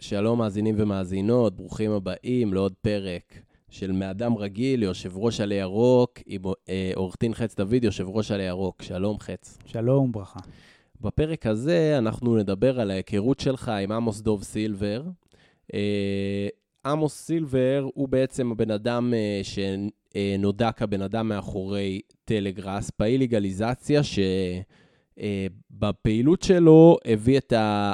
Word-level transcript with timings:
שלום 0.00 0.38
מאזינים 0.38 0.74
ומאזינות, 0.78 1.56
ברוכים 1.56 1.90
הבאים 1.90 2.54
לעוד 2.54 2.74
פרק 2.82 3.42
של 3.70 3.92
מאדם 3.92 4.36
רגיל, 4.36 4.82
יושב 4.82 5.16
ראש 5.16 5.40
עלי 5.40 5.54
ירוק, 5.54 6.18
עם 6.26 6.42
אה, 6.68 6.92
עורך 6.94 7.16
דין 7.20 7.34
חץ 7.34 7.54
דוד, 7.56 7.84
יושב 7.84 8.08
ראש 8.08 8.30
עלי 8.30 8.42
ירוק. 8.42 8.82
שלום 8.82 9.18
חץ. 9.18 9.58
שלום, 9.66 10.12
ברכה. 10.12 10.40
בפרק 11.00 11.46
הזה 11.46 11.98
אנחנו 11.98 12.36
נדבר 12.36 12.80
על 12.80 12.90
ההיכרות 12.90 13.40
שלך 13.40 13.68
עם 13.68 13.92
עמוס 13.92 14.20
דוב 14.20 14.42
סילבר. 14.42 15.02
אה, 15.74 16.48
עמוס 16.86 17.26
סילבר 17.26 17.86
הוא 17.94 18.08
בעצם 18.08 18.52
הבן 18.52 18.70
אדם 18.70 19.14
אה, 19.14 19.40
שנודע 19.42 20.72
כבן 20.72 21.02
אדם 21.02 21.28
מאחורי 21.28 22.00
טלגראס, 22.24 22.90
פעיל 22.90 23.22
לגליזציה, 23.22 24.00
שבפעילות 25.18 26.42
שלו 26.42 26.96
הביא 27.04 27.38
את 27.38 27.52
ה... 27.52 27.92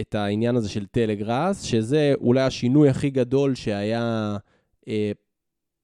את 0.00 0.14
העניין 0.14 0.56
הזה 0.56 0.68
של 0.68 0.86
טלגראס, 0.86 1.62
שזה 1.62 2.12
אולי 2.20 2.42
השינוי 2.42 2.88
הכי 2.88 3.10
גדול 3.10 3.54
שהיה 3.54 4.36
אה, 4.88 5.12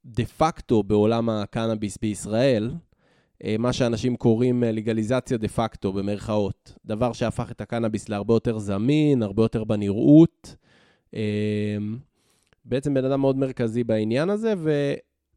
דה 0.05 0.25
פקטו 0.25 0.83
בעולם 0.83 1.29
הקנאביס 1.29 1.99
בישראל, 1.99 2.71
אה, 3.45 3.57
מה 3.59 3.73
שאנשים 3.73 4.17
קוראים 4.17 4.65
אה, 4.65 4.73
לגליזציה 4.73 5.39
דה 5.39 5.49
פקטו, 5.49 5.93
במרכאות. 5.93 6.79
דבר 6.87 7.13
שהפך 7.13 7.51
את 7.51 7.61
הקנאביס 7.61 8.09
להרבה 8.09 8.35
יותר 8.35 8.59
זמין, 8.59 9.23
הרבה 9.23 9.43
יותר 9.43 9.65
בנראות. 9.65 10.57
אה, 11.15 11.77
בעצם 12.65 12.95
בן 12.95 13.05
אדם 13.05 13.21
מאוד 13.21 13.37
מרכזי 13.37 13.85
בעניין 13.85 14.31
הזה, 14.31 14.55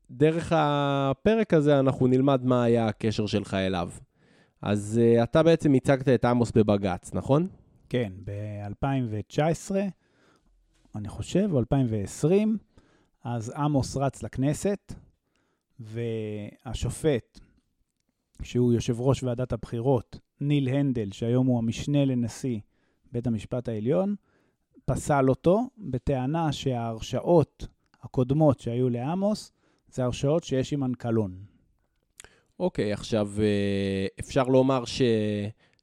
ודרך 0.10 0.54
הפרק 0.56 1.54
הזה 1.54 1.80
אנחנו 1.80 2.08
נלמד 2.08 2.46
מה 2.46 2.64
היה 2.64 2.88
הקשר 2.88 3.26
שלך 3.26 3.54
אליו. 3.54 3.90
אז 4.62 5.02
אה, 5.04 5.24
אתה 5.24 5.44
בעצם 5.44 5.74
הצגת 5.74 6.10
את 6.10 6.26
עמוס 6.26 6.52
בבג"ץ, 6.52 7.14
נכון? 7.14 7.48
כן, 7.94 8.14
ב-2019, 8.24 9.76
אני 10.96 11.10
חושב, 11.10 11.50
או 11.54 11.60
2020, 11.60 12.58
אז 13.24 13.54
עמוס 13.56 13.98
רץ 13.98 14.24
לכנסת, 14.24 14.94
והשופט, 15.80 17.40
שהוא 18.42 18.74
יושב 18.74 19.02
ראש 19.02 19.24
ועדת 19.24 19.54
הבחירות, 19.54 20.20
ניל 20.42 20.68
הנדל, 20.68 21.12
שהיום 21.12 21.48
הוא 21.48 21.58
המשנה 21.58 22.06
לנשיא 22.06 22.60
בית 23.12 23.28
המשפט 23.28 23.68
העליון, 23.70 24.16
פסל 24.86 25.30
אותו 25.30 25.62
בטענה 25.78 26.52
שההרשעות 26.52 27.68
הקודמות 28.02 28.60
שהיו 28.60 28.90
לעמוס, 28.90 29.52
זה 29.92 30.04
הרשעות 30.04 30.44
שיש 30.44 30.74
עמן 30.74 30.94
קלון. 30.94 31.36
אוקיי, 32.60 32.92
okay, 32.92 32.94
עכשיו 32.94 33.32
אה, 33.40 34.08
אפשר 34.20 34.44
לומר 34.44 34.86
ש... 34.86 35.02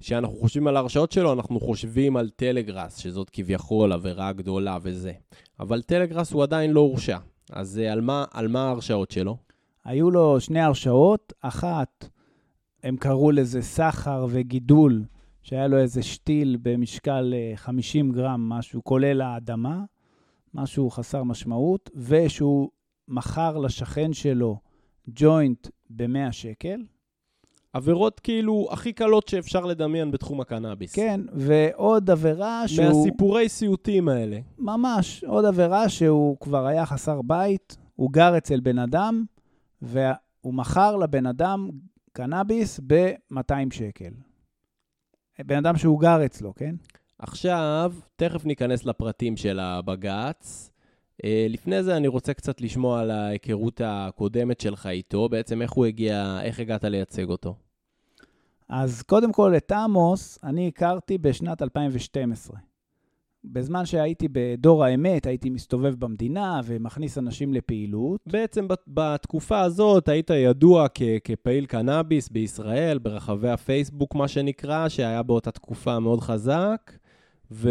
כשאנחנו 0.01 0.37
חושבים 0.37 0.67
על 0.67 0.77
ההרשאות 0.77 1.13
שלו, 1.13 1.33
אנחנו 1.33 1.61
חושבים 1.61 2.17
על 2.17 2.31
טלגראס, 2.37 2.97
שזאת 2.97 3.31
כביכול 3.31 3.93
עבירה 3.93 4.33
גדולה 4.33 4.79
וזה. 4.83 5.13
אבל 5.61 5.83
טלגראס 5.83 6.33
הוא 6.33 6.43
עדיין 6.43 6.71
לא 6.71 6.81
הורשע. 6.81 7.19
אז 7.53 7.79
אה, 7.79 7.93
על 7.93 8.01
מה, 8.01 8.25
על 8.33 8.49
מה 8.49 8.67
ההרשאות 8.67 9.11
שלו? 9.11 9.37
היו 9.85 10.11
לו 10.11 10.41
שני 10.41 10.61
הרשאות. 10.61 11.33
אחת, 11.41 12.09
הם 12.83 12.97
קראו 12.97 13.31
לזה 13.31 13.63
סחר 13.63 14.27
וגידול, 14.31 15.05
שהיה 15.43 15.69
לו 15.69 15.79
איזה 15.79 16.03
שתיל 16.03 16.57
במשקל 16.63 17.35
50 17.55 18.11
אה, 18.11 18.15
גרם, 18.15 18.49
משהו 18.49 18.85
כולל 18.85 19.21
האדמה, 19.21 19.85
משהו 20.55 20.91
חסר 20.91 21.23
משמעות, 21.23 21.91
ושהוא 21.95 22.69
מכר 23.09 23.59
לשכן 23.59 24.13
שלו 24.13 24.59
ג'וינט 25.09 25.69
ב-100 25.91 26.33
שקל. 26.33 26.81
עבירות 27.73 28.21
כאילו 28.21 28.69
הכי 28.71 28.93
קלות 28.93 29.29
שאפשר 29.29 29.65
לדמיין 29.65 30.11
בתחום 30.11 30.41
הקנאביס. 30.41 30.95
כן, 30.95 31.21
ועוד 31.33 32.11
עבירה 32.11 32.69
שהוא... 32.69 32.87
מהסיפורי 32.87 33.49
סיוטים 33.49 34.09
האלה. 34.09 34.39
ממש, 34.59 35.25
עוד 35.25 35.45
עבירה 35.45 35.89
שהוא 35.89 36.37
כבר 36.41 36.67
היה 36.67 36.87
חסר 36.87 37.23
בית, 37.23 37.77
הוא 37.97 38.11
גר 38.13 38.39
אצל 38.39 38.61
בן 38.61 38.79
אדם, 38.79 39.25
והוא 39.83 40.55
מכר 40.55 40.97
לבן 40.97 41.27
אדם 41.27 41.71
קנאביס 42.13 42.81
ב-200 42.87 43.55
שקל. 43.75 44.11
בן 45.47 45.57
אדם 45.57 45.77
שהוא 45.77 46.01
גר 46.01 46.25
אצלו, 46.25 46.55
כן? 46.55 46.75
עכשיו, 47.19 47.93
תכף 48.17 48.45
ניכנס 48.45 48.85
לפרטים 48.85 49.37
של 49.37 49.59
הבג"ץ. 49.59 50.71
אה, 51.25 51.47
לפני 51.49 51.83
זה 51.83 51.97
אני 51.97 52.09
רוצה 52.09 52.35
קצת 52.35 52.61
לשמוע 52.61 53.01
על 53.01 53.11
ההיכרות 53.11 53.81
הקודמת 53.85 54.61
שלך 54.61 54.87
איתו, 54.87 55.29
בעצם 55.29 55.63
איך 55.63 55.73
הוא 55.73 55.87
הגיע, 55.87 56.41
איך 56.43 56.61
הגעת 56.61 56.85
לייצג 56.85 57.29
אותו. 57.29 57.55
אז 58.71 59.03
קודם 59.03 59.33
כל, 59.33 59.57
את 59.57 59.73
עמוס 59.73 60.39
אני 60.45 60.69
הכרתי 60.69 61.19
בשנת 61.19 61.63
2012. 61.63 62.57
בזמן 63.45 63.87
שהייתי 63.87 64.29
בדור 64.33 64.85
האמת, 64.85 65.27
הייתי 65.27 65.51
מסתובב 65.51 65.95
במדינה 65.95 66.61
ומכניס 66.65 67.19
אנשים 67.19 67.55
לפעילות. 67.55 68.21
בעצם 68.27 68.67
בתקופה 68.89 69.61
הזאת 69.61 70.09
היית 70.09 70.31
ידוע 70.31 70.87
כ- 70.95 71.03
כפעיל 71.25 71.67
קנאביס 71.67 72.29
בישראל, 72.29 72.99
ברחבי 72.99 73.49
הפייסבוק, 73.51 74.15
מה 74.15 74.29
שנקרא, 74.29 74.89
שהיה 74.89 75.23
באותה 75.23 75.51
תקופה 75.51 75.99
מאוד 75.99 76.21
חזק, 76.21 76.93
ו... 77.51 77.71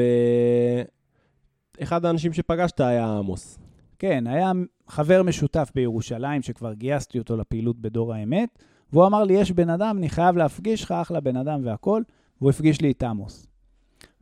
אחד 1.83 2.05
האנשים 2.05 2.33
שפגשת 2.33 2.79
היה 2.79 3.17
עמוס. 3.17 3.59
כן, 3.99 4.27
היה 4.27 4.51
חבר 4.87 5.23
משותף 5.23 5.71
בירושלים, 5.75 6.41
שכבר 6.41 6.73
גייסתי 6.73 7.19
אותו 7.19 7.37
לפעילות 7.37 7.79
בדור 7.79 8.13
האמת, 8.13 8.63
והוא 8.93 9.05
אמר 9.05 9.23
לי, 9.23 9.33
יש 9.33 9.51
בן 9.51 9.69
אדם, 9.69 9.97
אני 9.97 10.09
חייב 10.09 10.37
להפגיש 10.37 10.83
לך, 10.83 10.91
אחלה 10.91 11.19
בן 11.19 11.35
אדם 11.37 11.59
והכול, 11.63 12.03
והוא 12.41 12.49
הפגיש 12.49 12.81
לי 12.81 12.91
את 12.91 13.03
עמוס. 13.03 13.47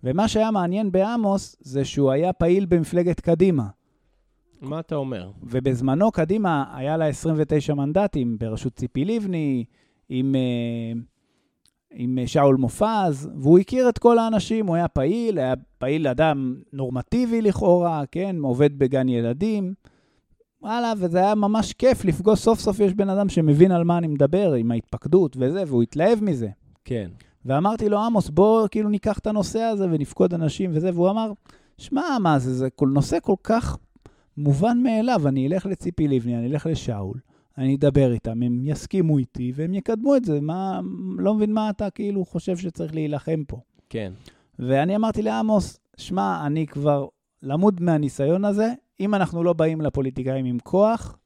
ומה 0.03 0.27
שהיה 0.27 0.51
מעניין 0.51 0.91
בעמוס, 0.91 1.55
זה 1.59 1.85
שהוא 1.85 2.11
היה 2.11 2.33
פעיל 2.33 2.65
במפלגת 2.65 3.19
קדימה. 3.19 3.67
מה 4.61 4.79
אתה 4.79 4.95
אומר? 4.95 5.31
ובזמנו 5.43 6.11
קדימה 6.11 6.63
היה 6.75 6.97
לה 6.97 7.05
29 7.05 7.73
מנדטים 7.73 8.37
בראשות 8.39 8.73
ציפי 8.73 9.05
לבני, 9.05 9.65
עם... 10.09 10.35
Uh, 10.35 11.17
עם 11.91 12.19
אה, 12.19 12.27
שאול 12.27 12.55
מופז, 12.55 13.29
והוא 13.35 13.59
הכיר 13.59 13.89
את 13.89 13.97
כל 13.97 14.19
האנשים, 14.19 14.67
הוא 14.67 14.75
היה 14.75 14.87
פעיל, 14.87 15.39
היה 15.39 15.53
פעיל 15.77 16.07
אדם 16.07 16.55
נורמטיבי 16.73 17.41
לכאורה, 17.41 18.03
כן, 18.11 18.35
עובד 18.43 18.79
בגן 18.79 19.09
ילדים. 19.09 19.73
וואלה, 20.61 20.93
וזה 20.97 21.17
היה 21.17 21.35
ממש 21.35 21.73
כיף 21.73 22.05
לפגוש, 22.05 22.39
סוף 22.39 22.59
סוף 22.59 22.79
יש 22.79 22.93
בן 22.93 23.09
אדם 23.09 23.29
שמבין 23.29 23.71
על 23.71 23.83
מה 23.83 23.97
אני 23.97 24.07
מדבר, 24.07 24.53
עם 24.53 24.71
ההתפקדות 24.71 25.37
וזה, 25.39 25.63
והוא 25.67 25.83
התלהב 25.83 26.23
מזה. 26.23 26.49
כן. 26.85 27.09
ואמרתי 27.45 27.89
לו, 27.89 27.99
עמוס, 27.99 28.29
בוא 28.29 28.67
כאילו 28.67 28.89
ניקח 28.89 29.19
את 29.19 29.27
הנושא 29.27 29.59
הזה 29.59 29.85
ונפקוד 29.91 30.33
אנשים 30.33 30.71
וזה, 30.73 30.89
והוא 30.93 31.09
אמר, 31.09 31.31
שמע, 31.77 32.17
מה 32.21 32.39
זה, 32.39 32.53
זה 32.53 32.69
כל 32.69 32.87
נושא 32.87 33.17
כל 33.21 33.35
כך 33.43 33.77
מובן 34.37 34.77
מאליו, 34.83 35.27
אני 35.27 35.47
אלך 35.47 35.65
לציפי 35.65 36.07
לבני, 36.07 36.37
אני 36.37 36.47
אלך 36.47 36.65
לשאול. 36.65 37.19
אני 37.57 37.75
אדבר 37.75 38.11
איתם, 38.13 38.43
הם 38.43 38.59
יסכימו 38.63 39.17
איתי 39.17 39.51
והם 39.55 39.73
יקדמו 39.73 40.15
את 40.15 40.25
זה. 40.25 40.41
מה, 40.41 40.81
לא 41.17 41.33
מבין 41.33 41.53
מה 41.53 41.69
אתה 41.69 41.89
כאילו 41.89 42.25
חושב 42.25 42.57
שצריך 42.57 42.93
להילחם 42.95 43.43
פה. 43.47 43.59
כן. 43.89 44.13
ואני 44.59 44.95
אמרתי 44.95 45.21
לעמוס, 45.21 45.79
שמע, 45.97 46.45
אני 46.45 46.67
כבר 46.67 47.07
למוד 47.43 47.81
מהניסיון 47.81 48.45
הזה, 48.45 48.73
אם 48.99 49.15
אנחנו 49.15 49.43
לא 49.43 49.53
באים 49.53 49.81
לפוליטיקאים 49.81 50.45
עם 50.45 50.57
כוח, 50.63 51.17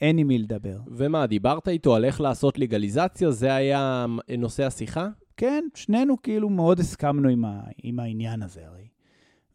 אין 0.00 0.18
עם 0.18 0.26
מי 0.26 0.38
לדבר. 0.38 0.78
ומה, 0.86 1.26
דיברת 1.26 1.68
איתו 1.68 1.94
על 1.94 2.04
איך 2.04 2.20
לעשות 2.20 2.58
לגליזציה? 2.58 3.30
זה 3.30 3.54
היה 3.54 4.06
נושא 4.38 4.66
השיחה? 4.66 5.08
כן, 5.36 5.64
שנינו 5.74 6.22
כאילו 6.22 6.48
מאוד 6.48 6.80
הסכמנו 6.80 7.28
עם, 7.28 7.44
ה, 7.44 7.60
עם 7.82 8.00
העניין 8.00 8.42
הזה 8.42 8.66
הרי. 8.66 8.88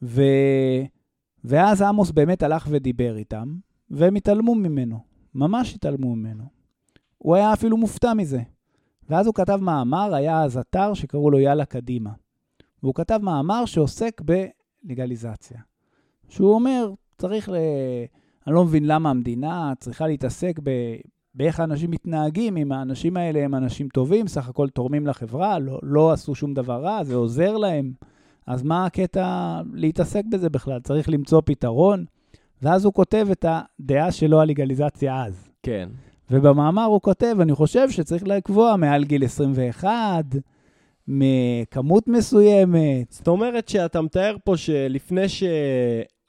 ו... 0.01 0.21
ואז 1.43 1.81
עמוס 1.81 2.11
באמת 2.11 2.43
הלך 2.43 2.67
ודיבר 2.69 3.17
איתם, 3.17 3.55
והם 3.89 4.15
התעלמו 4.15 4.55
ממנו. 4.55 4.99
ממש 5.35 5.75
התעלמו 5.75 6.15
ממנו. 6.15 6.43
הוא 7.17 7.35
היה 7.35 7.53
אפילו 7.53 7.77
מופתע 7.77 8.13
מזה. 8.13 8.41
ואז 9.09 9.25
הוא 9.25 9.35
כתב 9.35 9.59
מאמר, 9.61 10.13
היה 10.13 10.43
אז 10.43 10.57
אתר 10.57 10.93
שקראו 10.93 11.31
לו 11.31 11.39
יאללה 11.39 11.65
קדימה. 11.65 12.09
והוא 12.83 12.95
כתב 12.95 13.19
מאמר 13.23 13.65
שעוסק 13.65 14.21
בלגליזציה. 14.21 15.59
שהוא 16.29 16.53
אומר, 16.53 16.91
צריך 17.19 17.49
ל... 17.49 17.55
אני 18.47 18.55
לא 18.55 18.65
מבין 18.65 18.87
למה 18.87 19.09
המדינה 19.09 19.73
צריכה 19.79 20.07
להתעסק 20.07 20.59
ב... 20.63 20.69
באיך 21.35 21.59
האנשים 21.59 21.91
מתנהגים, 21.91 22.57
אם 22.57 22.71
האנשים 22.71 23.17
האלה 23.17 23.39
הם 23.39 23.55
אנשים 23.55 23.87
טובים, 23.87 24.27
סך 24.27 24.49
הכל 24.49 24.69
תורמים 24.69 25.07
לחברה, 25.07 25.59
לא, 25.59 25.79
לא 25.83 26.11
עשו 26.11 26.35
שום 26.35 26.53
דבר 26.53 26.81
רע, 26.83 27.03
זה 27.03 27.15
עוזר 27.15 27.57
להם. 27.57 27.91
אז 28.47 28.63
מה 28.63 28.85
הקטע 28.85 29.61
להתעסק 29.73 30.23
בזה 30.31 30.49
בכלל? 30.49 30.79
צריך 30.79 31.09
למצוא 31.09 31.41
פתרון. 31.45 32.05
ואז 32.61 32.85
הוא 32.85 32.93
כותב 32.93 33.27
את 33.31 33.45
הדעה 33.49 34.11
שלו 34.11 34.39
על 34.39 34.49
לגליזציה 34.49 35.25
אז. 35.25 35.49
כן. 35.63 35.89
ובמאמר 36.31 36.83
הוא 36.83 37.01
כותב, 37.01 37.35
אני 37.41 37.55
חושב 37.55 37.89
שצריך 37.89 38.23
לקבוע 38.27 38.75
מעל 38.75 39.03
גיל 39.03 39.25
21, 39.25 40.25
מכמות 41.07 42.07
מסוימת. 42.07 43.11
זאת 43.11 43.27
אומרת 43.27 43.69
שאתה 43.69 44.01
מתאר 44.01 44.35
פה 44.43 44.57
שלפני 44.57 45.25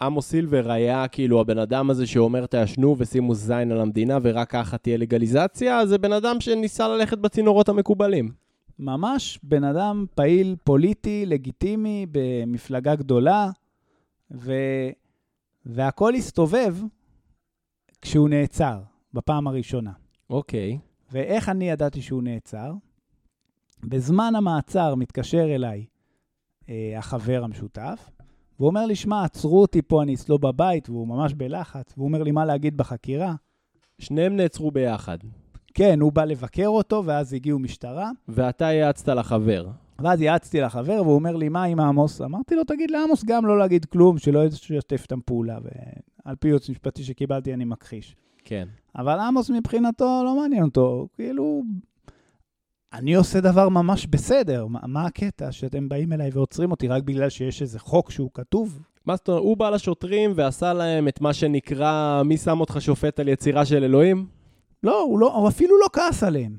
שעמוס 0.02 0.28
סילבר 0.28 0.70
היה 0.70 1.08
כאילו 1.08 1.40
הבן 1.40 1.58
אדם 1.58 1.90
הזה 1.90 2.06
שאומר 2.06 2.46
תעשנו 2.46 2.96
ושימו 2.98 3.34
זין 3.34 3.72
על 3.72 3.80
המדינה 3.80 4.18
ורק 4.22 4.50
ככה 4.50 4.78
תהיה 4.78 4.96
לגליזציה, 4.96 5.86
זה 5.86 5.98
בן 5.98 6.12
אדם 6.12 6.40
שניסה 6.40 6.88
ללכת 6.88 7.18
בצינורות 7.18 7.68
המקובלים. 7.68 8.32
ממש 8.78 9.38
בן 9.42 9.64
אדם 9.64 10.06
פעיל 10.14 10.56
פוליטי, 10.64 11.26
לגיטימי, 11.26 12.06
במפלגה 12.10 12.94
גדולה, 12.94 13.50
ו... 14.30 14.52
והכל 15.66 16.14
הסתובב 16.14 16.76
כשהוא 18.02 18.28
נעצר, 18.28 18.80
בפעם 19.14 19.46
הראשונה. 19.46 19.92
אוקיי. 20.30 20.78
ואיך 21.12 21.48
אני 21.48 21.70
ידעתי 21.70 22.02
שהוא 22.02 22.22
נעצר? 22.22 22.72
בזמן 23.84 24.32
המעצר 24.36 24.94
מתקשר 24.94 25.54
אליי 25.54 25.84
אה, 26.68 26.94
החבר 26.98 27.44
המשותף, 27.44 28.10
והוא 28.60 28.68
אומר 28.68 28.86
לי, 28.86 28.94
שמע, 28.94 29.24
עצרו 29.24 29.60
אותי 29.60 29.82
פה, 29.82 30.02
אני 30.02 30.14
אצלו 30.14 30.38
בבית, 30.38 30.88
והוא 30.88 31.08
ממש 31.08 31.34
בלחץ, 31.34 31.94
והוא 31.96 32.06
אומר 32.06 32.22
לי 32.22 32.30
מה 32.30 32.44
להגיד 32.44 32.76
בחקירה. 32.76 33.34
שניהם 33.98 34.36
נעצרו 34.36 34.70
ביחד, 34.70 35.18
כן, 35.74 36.00
הוא 36.00 36.12
בא 36.12 36.24
לבקר 36.24 36.66
אותו, 36.66 37.02
ואז 37.04 37.32
הגיעו 37.32 37.58
משטרה, 37.58 38.10
ואתה 38.28 38.64
יעצת 38.64 39.08
לחבר. 39.08 39.68
ואז 39.98 40.20
יעצתי 40.20 40.60
לחבר, 40.60 41.02
והוא 41.02 41.14
אומר 41.14 41.36
לי, 41.36 41.48
מה 41.48 41.64
עם 41.64 41.80
עמוס? 41.80 42.20
אמרתי 42.20 42.54
לו, 42.54 42.64
תגיד 42.64 42.90
לעמוס 42.90 43.24
גם 43.24 43.46
לא 43.46 43.58
להגיד 43.58 43.84
כלום, 43.84 44.18
שלא 44.18 44.44
ישתף 44.44 45.02
איתם 45.02 45.20
פעולה, 45.20 45.58
ועל 46.24 46.36
פי 46.36 46.48
ייעוץ 46.48 46.70
משפטי 46.70 47.02
שקיבלתי, 47.02 47.54
אני 47.54 47.64
מכחיש. 47.64 48.16
כן. 48.44 48.68
אבל 48.96 49.18
עמוס 49.18 49.50
מבחינתו 49.50 50.22
לא 50.24 50.36
מעניין 50.40 50.62
אותו, 50.62 51.08
כאילו, 51.14 51.62
אני 52.92 53.14
עושה 53.14 53.40
דבר 53.40 53.68
ממש 53.68 54.06
בסדר, 54.06 54.66
מה, 54.66 54.78
מה 54.86 55.06
הקטע 55.06 55.52
שאתם 55.52 55.88
באים 55.88 56.12
אליי 56.12 56.30
ועוצרים 56.32 56.70
אותי 56.70 56.88
רק 56.88 57.02
בגלל 57.02 57.28
שיש 57.28 57.62
איזה 57.62 57.78
חוק 57.78 58.10
שהוא 58.10 58.30
כתוב? 58.34 58.80
מה 59.06 59.16
זאת 59.16 59.28
אומרת, 59.28 59.42
הוא 59.42 59.56
בא 59.56 59.70
לשוטרים 59.70 60.32
ועשה 60.34 60.72
להם 60.72 61.08
את 61.08 61.20
מה 61.20 61.32
שנקרא, 61.32 62.22
מי 62.24 62.36
שם 62.36 62.60
אותך 62.60 62.76
שופט 62.80 63.20
על 63.20 63.28
יצירה 63.28 63.64
של 63.64 63.84
אלוהים? 63.84 64.26
לא, 64.82 65.02
הוא, 65.02 65.18
לא, 65.18 65.34
הוא 65.34 65.48
אפילו 65.48 65.78
לא 65.78 65.86
כעס 65.92 66.22
עליהם. 66.22 66.56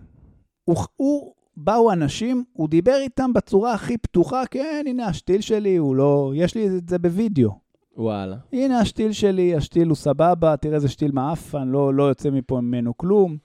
הוא, 0.64 0.76
הוא, 0.96 1.34
באו 1.58 1.92
אנשים, 1.92 2.44
הוא 2.54 2.70
דיבר 2.70 2.98
איתם 3.02 3.34
בצורה 3.34 3.74
הכי 3.74 3.98
פתוחה, 3.98 4.44
כן, 4.52 4.86
הנה 4.88 5.06
השתיל 5.06 5.42
שלי, 5.42 5.76
הוא 5.76 5.96
לא, 5.96 6.32
יש 6.36 6.56
לי 6.56 6.68
את 6.68 6.90
זה 6.90 7.00
בווידאו. 7.00 7.52
וואלה. 7.98 8.38
הנה 8.54 8.80
השתיל 8.80 9.12
שלי, 9.12 9.56
השתיל 9.56 9.88
הוא 9.88 9.96
סבבה, 9.96 10.58
תראה 10.58 10.76
איזה 10.76 10.90
שתיל 10.90 11.12
מעפן, 11.12 11.68
לא, 11.68 11.94
לא 11.94 12.04
יוצא 12.04 12.30
מפה 12.30 12.62
ממנו 12.62 12.98
כלום. 12.98 13.38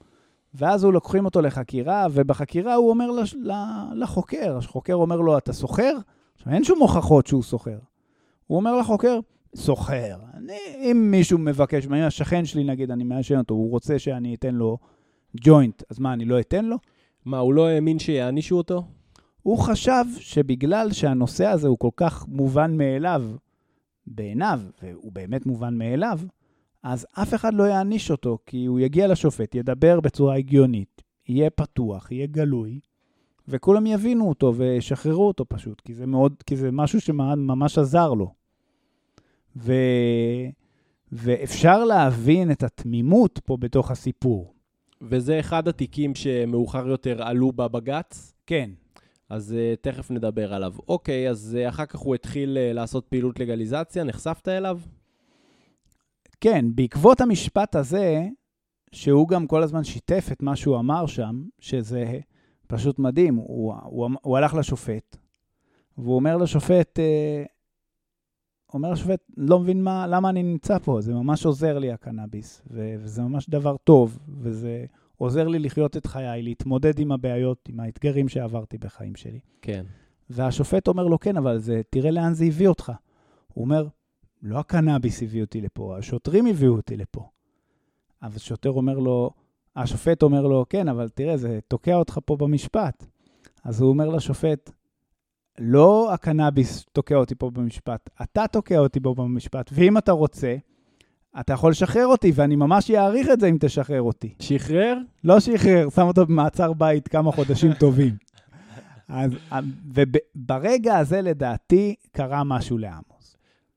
ואז 0.53 0.83
הוא 0.83 0.93
לוקחים 0.93 1.25
אותו 1.25 1.41
לחקירה, 1.41 2.07
ובחקירה 2.11 2.73
הוא 2.73 2.89
אומר 2.89 3.11
לש, 3.11 3.35
לחוקר, 3.95 4.57
החוקר 4.57 4.93
אומר 4.93 5.21
לו, 5.21 5.37
אתה 5.37 5.53
סוחר? 5.53 5.93
עכשיו, 6.35 6.53
אין 6.53 6.63
שום 6.63 6.79
הוכחות 6.79 7.27
שהוא 7.27 7.43
סוחר. 7.43 7.77
הוא 8.47 8.57
אומר 8.57 8.75
לחוקר, 8.75 9.19
סוחר. 9.55 10.15
אני, 10.33 10.57
אם 10.91 11.07
מישהו 11.11 11.37
מבקש, 11.37 11.85
אם 11.85 11.93
השכן 11.93 12.45
שלי 12.45 12.63
נגיד, 12.63 12.91
אני 12.91 13.03
מעשן 13.03 13.37
אותו, 13.37 13.53
הוא 13.53 13.69
רוצה 13.69 13.99
שאני 13.99 14.35
אתן 14.35 14.55
לו 14.55 14.77
ג'וינט, 15.41 15.83
אז 15.89 15.99
מה, 15.99 16.13
אני 16.13 16.25
לא 16.25 16.39
אתן 16.39 16.65
לו? 16.65 16.77
מה, 17.25 17.37
הוא 17.37 17.53
לא 17.53 17.67
האמין 17.67 17.99
שיענישו 17.99 18.57
אותו? 18.57 18.83
הוא 19.41 19.57
חשב 19.57 20.03
שבגלל 20.19 20.91
שהנושא 20.91 21.45
הזה 21.45 21.67
הוא 21.67 21.77
כל 21.79 21.89
כך 21.95 22.25
מובן 22.27 22.77
מאליו 22.77 23.23
בעיניו, 24.07 24.61
והוא 24.83 25.11
באמת 25.11 25.45
מובן 25.45 25.77
מאליו, 25.77 26.19
אז 26.89 27.07
אף 27.13 27.33
אחד 27.33 27.53
לא 27.53 27.63
יעניש 27.63 28.11
אותו, 28.11 28.37
כי 28.45 28.65
הוא 28.65 28.79
יגיע 28.79 29.07
לשופט, 29.07 29.55
ידבר 29.55 29.99
בצורה 29.99 30.35
הגיונית, 30.35 31.01
יהיה 31.27 31.49
פתוח, 31.49 32.11
יהיה 32.11 32.27
גלוי, 32.27 32.79
וכולם 33.47 33.85
יבינו 33.87 34.29
אותו 34.29 34.55
וישחררו 34.55 35.27
אותו 35.27 35.45
פשוט, 35.49 35.81
כי 35.81 35.93
זה, 35.93 36.05
מאוד, 36.05 36.43
כי 36.45 36.55
זה 36.55 36.71
משהו 36.71 37.01
שממש 37.01 37.77
עזר 37.77 38.13
לו. 38.13 38.33
ו... 39.55 39.73
ואפשר 41.11 41.83
להבין 41.83 42.51
את 42.51 42.63
התמימות 42.63 43.39
פה 43.45 43.57
בתוך 43.57 43.91
הסיפור. 43.91 44.53
וזה 45.01 45.39
אחד 45.39 45.67
התיקים 45.67 46.15
שמאוחר 46.15 46.87
יותר 46.87 47.23
עלו 47.23 47.51
בבג"ץ? 47.51 48.33
כן. 48.45 48.69
אז 49.29 49.55
uh, 49.55 49.81
תכף 49.81 50.11
נדבר 50.11 50.53
עליו. 50.53 50.73
אוקיי, 50.87 51.29
אז 51.29 51.57
uh, 51.59 51.69
אחר 51.69 51.85
כך 51.85 51.99
הוא 51.99 52.15
התחיל 52.15 52.57
uh, 52.57 52.73
לעשות 52.73 53.07
פעילות 53.07 53.39
לגליזציה, 53.39 54.03
נחשפת 54.03 54.47
אליו? 54.47 54.79
כן, 56.41 56.65
בעקבות 56.75 57.21
המשפט 57.21 57.75
הזה, 57.75 58.27
שהוא 58.91 59.27
גם 59.27 59.47
כל 59.47 59.63
הזמן 59.63 59.83
שיתף 59.83 60.29
את 60.31 60.43
מה 60.43 60.55
שהוא 60.55 60.79
אמר 60.79 61.05
שם, 61.05 61.43
שזה 61.59 62.19
פשוט 62.67 62.99
מדהים, 62.99 63.35
הוא, 63.35 63.73
הוא, 63.83 64.09
הוא 64.21 64.37
הלך 64.37 64.53
לשופט, 64.53 65.17
והוא 65.97 66.15
אומר 66.15 66.37
לשופט, 66.37 66.99
אומר 68.73 68.91
לשופט, 68.91 69.19
לא 69.37 69.59
מבין 69.59 69.83
מה, 69.83 70.07
למה 70.07 70.29
אני 70.29 70.43
נמצא 70.43 70.79
פה, 70.79 71.01
זה 71.01 71.13
ממש 71.13 71.45
עוזר 71.45 71.79
לי 71.79 71.91
הקנאביס, 71.91 72.61
ו- 72.71 72.95
וזה 72.99 73.21
ממש 73.21 73.49
דבר 73.49 73.75
טוב, 73.77 74.19
וזה 74.41 74.85
עוזר 75.17 75.47
לי 75.47 75.59
לחיות 75.59 75.97
את 75.97 76.05
חיי, 76.05 76.41
להתמודד 76.41 76.99
עם 76.99 77.11
הבעיות, 77.11 77.69
עם 77.69 77.79
האתגרים 77.79 78.29
שעברתי 78.29 78.77
בחיים 78.77 79.15
שלי. 79.15 79.39
כן. 79.61 79.85
והשופט 80.29 80.87
אומר 80.87 81.07
לו, 81.07 81.19
כן, 81.19 81.37
אבל 81.37 81.57
זה, 81.57 81.81
תראה 81.89 82.11
לאן 82.11 82.33
זה 82.33 82.45
הביא 82.45 82.67
אותך. 82.67 82.91
הוא 83.53 83.63
אומר, 83.65 83.87
לא 84.47 84.59
הקנאביס 84.59 85.23
הביא 85.23 85.41
אותי 85.41 85.61
לפה, 85.61 85.97
השוטרים 85.97 86.45
הביאו 86.45 86.75
אותי 86.75 86.97
לפה. 86.97 87.29
אבל 88.23 88.35
השוטר 88.35 88.69
אומר 88.69 88.99
לו, 88.99 89.31
השופט 89.75 90.23
אומר 90.23 90.47
לו, 90.47 90.65
כן, 90.69 90.87
אבל 90.87 91.09
תראה, 91.09 91.37
זה 91.37 91.59
תוקע 91.67 91.95
אותך 91.95 92.19
פה 92.25 92.37
במשפט. 92.37 93.05
אז 93.63 93.81
הוא 93.81 93.89
אומר 93.89 94.09
לשופט, 94.09 94.71
לא 95.59 96.13
הקנאביס 96.13 96.85
תוקע 96.93 97.15
אותי 97.15 97.35
פה 97.35 97.49
במשפט, 97.49 98.09
אתה 98.21 98.47
תוקע 98.51 98.77
אותי 98.79 98.99
פה 98.99 99.13
במשפט, 99.13 99.69
ואם 99.73 99.97
אתה 99.97 100.11
רוצה, 100.11 100.55
אתה 101.39 101.53
יכול 101.53 101.71
לשחרר 101.71 102.07
אותי, 102.07 102.31
ואני 102.35 102.55
ממש 102.55 102.91
אעריך 102.91 103.27
את 103.33 103.39
זה 103.39 103.47
אם 103.47 103.57
תשחרר 103.59 104.01
אותי. 104.01 104.33
שחרר? 104.39 104.97
לא 105.23 105.39
שחרר, 105.39 105.89
שם 105.89 106.07
אותו 106.07 106.25
במעצר 106.25 106.73
בית 106.73 107.07
כמה 107.07 107.31
חודשים 107.31 107.73
טובים. 107.73 108.15
אז, 109.09 109.31
וברגע 109.93 110.97
הזה, 110.97 111.21
לדעתי, 111.21 111.95
קרה 112.11 112.43
משהו 112.43 112.77
לעמוס. 112.77 113.16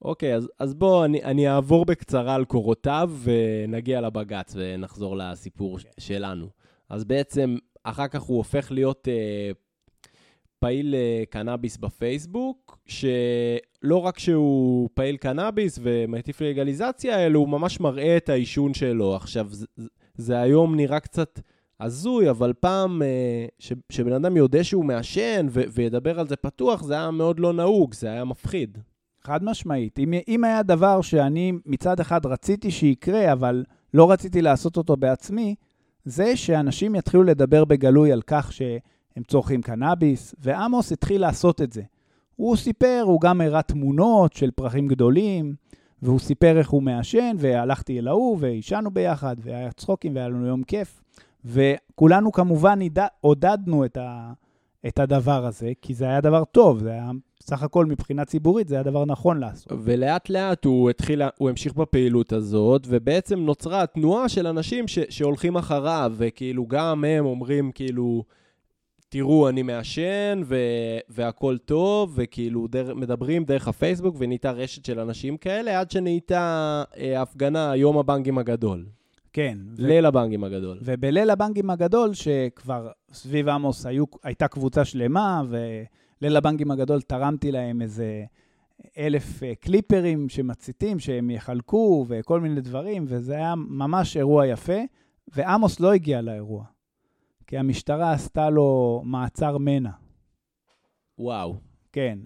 אוקיי, 0.02 0.34
אז, 0.34 0.48
אז 0.58 0.74
בוא, 0.74 1.04
אני, 1.04 1.24
אני 1.24 1.48
אעבור 1.48 1.84
בקצרה 1.84 2.34
על 2.34 2.44
קורותיו 2.44 3.10
ונגיע 3.22 4.00
לבג"ץ 4.00 4.52
ונחזור 4.56 5.16
לסיפור 5.16 5.78
okay. 5.78 6.00
שלנו. 6.00 6.46
אז 6.88 7.04
בעצם, 7.04 7.56
אחר 7.84 8.08
כך 8.08 8.22
הוא 8.22 8.36
הופך 8.36 8.72
להיות 8.72 9.08
אה, 9.08 9.50
פעיל 10.58 10.94
אה, 10.94 11.22
קנאביס 11.30 11.76
בפייסבוק, 11.76 12.78
שלא 12.86 13.96
רק 13.96 14.18
שהוא 14.18 14.88
פעיל 14.94 15.16
קנאביס 15.16 15.78
ומטיף 15.82 16.40
לגליזציה, 16.40 17.26
אלא 17.26 17.38
הוא 17.38 17.48
ממש 17.48 17.80
מראה 17.80 18.16
את 18.16 18.28
העישון 18.28 18.74
שלו. 18.74 19.16
עכשיו, 19.16 19.46
זה, 19.50 19.66
זה 20.14 20.40
היום 20.40 20.74
נראה 20.74 21.00
קצת 21.00 21.40
הזוי, 21.80 22.30
אבל 22.30 22.52
פעם 22.60 23.02
אה, 23.02 23.46
ש, 23.58 23.72
שבן 23.92 24.12
אדם 24.12 24.36
יודע 24.36 24.64
שהוא 24.64 24.84
מעשן 24.84 25.46
ו, 25.50 25.62
וידבר 25.72 26.20
על 26.20 26.28
זה 26.28 26.36
פתוח, 26.36 26.82
זה 26.82 26.94
היה 26.94 27.10
מאוד 27.10 27.40
לא 27.40 27.52
נהוג, 27.52 27.94
זה 27.94 28.10
היה 28.10 28.24
מפחיד. 28.24 28.78
חד 29.22 29.44
משמעית. 29.44 29.98
אם, 29.98 30.14
אם 30.28 30.44
היה 30.44 30.62
דבר 30.62 31.00
שאני 31.00 31.52
מצד 31.66 32.00
אחד 32.00 32.26
רציתי 32.26 32.70
שיקרה, 32.70 33.32
אבל 33.32 33.64
לא 33.94 34.10
רציתי 34.10 34.42
לעשות 34.42 34.76
אותו 34.76 34.96
בעצמי, 34.96 35.54
זה 36.04 36.36
שאנשים 36.36 36.94
יתחילו 36.94 37.22
לדבר 37.22 37.64
בגלוי 37.64 38.12
על 38.12 38.22
כך 38.26 38.52
ש... 38.52 38.62
הם 39.16 39.22
צורכים 39.22 39.62
קנאביס, 39.62 40.34
ועמוס 40.38 40.92
התחיל 40.92 41.20
לעשות 41.20 41.62
את 41.62 41.72
זה. 41.72 41.82
הוא 42.36 42.56
סיפר, 42.56 43.02
הוא 43.04 43.20
גם 43.20 43.40
הראה 43.40 43.62
תמונות 43.62 44.32
של 44.32 44.50
פרחים 44.50 44.88
גדולים, 44.88 45.54
והוא 46.02 46.18
סיפר 46.18 46.58
איך 46.58 46.70
הוא 46.70 46.82
מעשן, 46.82 47.36
והלכתי 47.38 47.98
אל 47.98 48.08
ההוא, 48.08 48.36
ועישנו 48.40 48.90
ביחד, 48.90 49.36
והיה 49.42 49.72
צחוקים, 49.72 50.14
והיה 50.14 50.28
לנו 50.28 50.46
יום 50.46 50.62
כיף. 50.62 51.02
וכולנו 51.44 52.32
כמובן 52.32 52.78
עודדנו 53.20 53.84
את, 53.84 53.96
ה, 53.96 54.32
את 54.86 54.98
הדבר 54.98 55.46
הזה, 55.46 55.72
כי 55.82 55.94
זה 55.94 56.04
היה 56.04 56.20
דבר 56.20 56.44
טוב, 56.44 56.78
זה 56.78 56.90
היה 56.90 57.10
סך 57.42 57.62
הכל 57.62 57.86
מבחינה 57.86 58.24
ציבורית, 58.24 58.68
זה 58.68 58.74
היה 58.74 58.82
דבר 58.82 59.04
נכון 59.04 59.40
לעשות. 59.40 59.72
ולאט 59.84 60.30
לאט 60.30 60.64
הוא 60.64 60.90
התחיל, 60.90 61.22
הוא 61.38 61.50
המשיך 61.50 61.74
בפעילות 61.74 62.32
הזאת, 62.32 62.86
ובעצם 62.88 63.38
נוצרה 63.38 63.86
תנועה 63.86 64.28
של 64.28 64.46
אנשים 64.46 64.88
ש, 64.88 64.98
שהולכים 65.10 65.56
אחריו, 65.56 66.12
וכאילו 66.16 66.66
גם 66.66 67.04
הם 67.04 67.26
אומרים 67.26 67.72
כאילו... 67.72 68.24
תראו, 69.12 69.48
אני 69.48 69.62
מעשן 69.62 70.42
ו- 70.44 70.98
והכל 71.08 71.58
טוב, 71.58 72.12
וכאילו 72.14 72.66
דר- 72.66 72.94
מדברים 72.94 73.44
דרך 73.44 73.68
הפייסבוק, 73.68 74.16
ונהייתה 74.18 74.50
רשת 74.50 74.84
של 74.84 75.00
אנשים 75.00 75.36
כאלה, 75.36 75.80
עד 75.80 75.90
שנהייתה 75.90 76.82
אה, 76.96 77.22
הפגנה, 77.22 77.76
יום 77.76 77.98
הבנקים 77.98 78.38
הגדול. 78.38 78.86
כן. 79.32 79.58
ליל 79.78 80.04
ו- 80.04 80.08
הבנקים 80.08 80.44
הגדול. 80.44 80.78
ובליל 80.82 81.30
הבנקים 81.30 81.70
הגדול, 81.70 82.14
שכבר 82.14 82.90
סביב 83.12 83.48
עמוס 83.48 83.86
היו, 83.86 84.04
הייתה 84.22 84.48
קבוצה 84.48 84.84
שלמה, 84.84 85.42
וליל 85.48 86.36
הבנקים 86.36 86.70
הגדול 86.70 87.00
תרמתי 87.00 87.52
להם 87.52 87.82
איזה 87.82 88.24
אלף 88.98 89.42
אה, 89.42 89.54
קליפרים 89.54 90.28
שמציתים, 90.28 90.98
שהם 90.98 91.30
יחלקו, 91.30 92.06
וכל 92.08 92.40
מיני 92.40 92.60
דברים, 92.60 93.04
וזה 93.08 93.34
היה 93.34 93.54
ממש 93.54 94.16
אירוע 94.16 94.46
יפה, 94.46 94.80
ועמוס 95.28 95.80
לא 95.80 95.92
הגיע 95.92 96.20
לאירוע. 96.20 96.64
כי 97.46 97.58
המשטרה 97.58 98.12
עשתה 98.12 98.50
לו 98.50 99.02
מעצר 99.04 99.58
מנע. 99.58 99.90
וואו. 101.18 101.56
כן, 101.92 102.18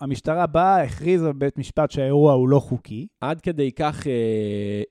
המשטרה 0.00 0.46
באה, 0.46 0.82
הכריזה 0.82 1.32
בבית 1.32 1.58
משפט 1.58 1.90
שהאירוע 1.90 2.32
הוא 2.32 2.48
לא 2.48 2.60
חוקי. 2.60 3.06
עד 3.20 3.40
כדי 3.40 3.72
כך 3.72 4.06
אה, 4.06 4.82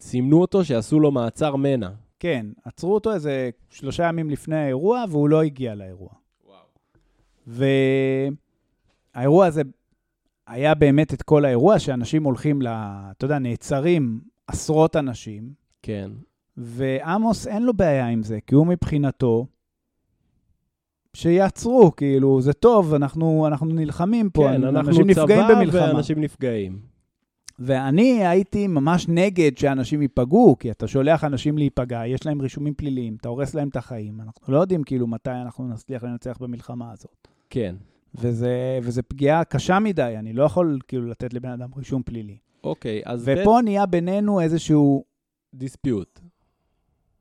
סימנו 0.00 0.40
אותו 0.40 0.64
שעשו 0.64 1.00
לו 1.00 1.10
מעצר 1.10 1.56
מנע. 1.56 1.90
כן, 2.18 2.46
עצרו 2.64 2.94
אותו 2.94 3.12
איזה 3.12 3.50
שלושה 3.70 4.04
ימים 4.04 4.30
לפני 4.30 4.56
האירוע, 4.56 5.04
והוא 5.10 5.28
לא 5.28 5.42
הגיע 5.42 5.74
לאירוע. 5.74 6.08
וואו. 6.46 6.64
והאירוע 9.14 9.46
הזה 9.46 9.62
היה 10.46 10.74
באמת 10.74 11.14
את 11.14 11.22
כל 11.22 11.44
האירוע, 11.44 11.78
שאנשים 11.78 12.24
הולכים 12.24 12.62
ל... 12.62 12.68
אתה 12.68 13.24
יודע, 13.24 13.38
נעצרים 13.38 14.20
עשרות 14.46 14.96
אנשים, 14.96 15.52
כן. 15.82 16.10
ועמוס 16.56 17.46
אין 17.46 17.62
לו 17.62 17.74
בעיה 17.74 18.06
עם 18.06 18.22
זה, 18.22 18.38
כי 18.46 18.54
הוא 18.54 18.66
מבחינתו, 18.66 19.46
שיעצרו, 21.16 21.92
כאילו, 21.96 22.40
זה 22.40 22.52
טוב, 22.52 22.94
אנחנו, 22.94 23.46
אנחנו 23.46 23.66
נלחמים 23.66 24.30
פה, 24.30 24.48
כן, 24.48 24.64
אנחנו 24.64 24.90
אנשים 24.90 25.06
נפגעים 25.06 25.44
צבא 25.44 25.54
במלחמה. 25.54 25.80
ואנשים 25.80 26.20
נפגעים. 26.20 26.95
ואני 27.58 28.26
הייתי 28.26 28.66
ממש 28.66 29.08
נגד 29.08 29.58
שאנשים 29.58 30.02
ייפגעו, 30.02 30.56
כי 30.58 30.70
אתה 30.70 30.88
שולח 30.88 31.24
אנשים 31.24 31.58
להיפגע, 31.58 32.06
יש 32.06 32.26
להם 32.26 32.40
רישומים 32.40 32.74
פליליים, 32.74 33.16
אתה 33.20 33.28
הורס 33.28 33.54
להם 33.54 33.68
את 33.68 33.76
החיים. 33.76 34.20
אנחנו 34.20 34.54
לא 34.54 34.60
יודעים 34.60 34.82
כאילו 34.82 35.06
מתי 35.06 35.30
אנחנו 35.30 35.68
נצליח 35.68 36.04
לנצח 36.04 36.38
במלחמה 36.40 36.92
הזאת. 36.92 37.28
כן. 37.50 37.74
וזה, 38.14 38.78
וזה 38.82 39.02
פגיעה 39.02 39.44
קשה 39.44 39.78
מדי, 39.78 40.14
אני 40.18 40.32
לא 40.32 40.44
יכול 40.44 40.78
כאילו 40.88 41.06
לתת 41.06 41.34
לבן 41.34 41.50
אדם 41.50 41.68
רישום 41.76 42.02
פלילי. 42.02 42.38
אוקיי, 42.64 43.02
אז... 43.04 43.22
ופה 43.26 43.60
נהיה 43.64 43.86
בינינו 43.86 44.40
איזשהו 44.40 45.04
דיספיוט. 45.54 46.20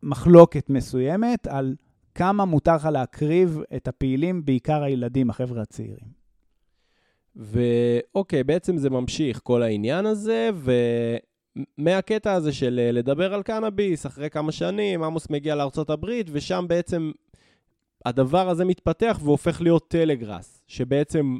מחלוקת 0.03 0.69
מסוימת 0.69 1.47
על 1.47 1.75
כמה 2.15 2.45
מותר 2.45 2.75
לך 2.75 2.85
להקריב 2.85 3.59
את 3.75 3.87
הפעילים, 3.87 4.45
בעיקר 4.45 4.83
הילדים, 4.83 5.29
החבר'ה 5.29 5.61
הצעירים. 5.61 6.24
ואוקיי, 7.35 8.43
בעצם 8.43 8.77
זה 8.77 8.89
ממשיך, 8.89 9.39
כל 9.43 9.63
העניין 9.63 10.05
הזה, 10.05 10.49
ומהקטע 11.77 12.33
הזה 12.33 12.53
של 12.53 12.79
אה, 12.83 12.91
לדבר 12.91 13.33
על 13.33 13.43
קנאביס, 13.43 14.05
אחרי 14.05 14.29
כמה 14.29 14.51
שנים, 14.51 15.03
עמוס 15.03 15.29
מגיע 15.29 15.55
לארצות 15.55 15.89
הברית, 15.89 16.27
ושם 16.31 16.65
בעצם 16.67 17.11
הדבר 18.05 18.49
הזה 18.49 18.65
מתפתח 18.65 19.19
והופך 19.23 19.61
להיות 19.61 19.87
טלגראס, 19.87 20.63
שבעצם 20.67 21.37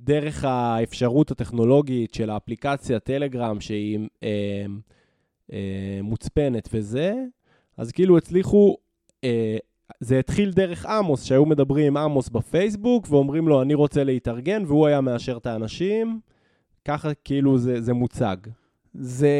דרך 0.00 0.44
האפשרות 0.44 1.30
הטכנולוגית 1.30 2.14
של 2.14 2.30
האפליקציה 2.30 2.98
טלגרם, 2.98 3.60
שהיא 3.60 3.98
אה, 4.22 4.66
אה, 5.52 6.00
מוצפנת 6.02 6.68
וזה, 6.72 7.14
אז 7.76 7.92
כאילו 7.92 8.18
הצליחו 8.18 8.76
אה, 9.24 9.56
זה 10.00 10.18
התחיל 10.18 10.52
דרך 10.52 10.86
עמוס, 10.86 11.22
שהיו 11.22 11.46
מדברים 11.46 11.86
עם 11.86 11.96
עמוס 11.96 12.28
בפייסבוק, 12.28 13.06
ואומרים 13.10 13.48
לו, 13.48 13.62
אני 13.62 13.74
רוצה 13.74 14.04
להתארגן, 14.04 14.64
והוא 14.66 14.86
היה 14.86 15.00
מאשר 15.00 15.36
את 15.36 15.46
האנשים. 15.46 16.20
ככה 16.84 17.14
כאילו 17.14 17.58
זה, 17.58 17.80
זה 17.80 17.92
מוצג. 17.92 18.36
זה... 18.94 19.30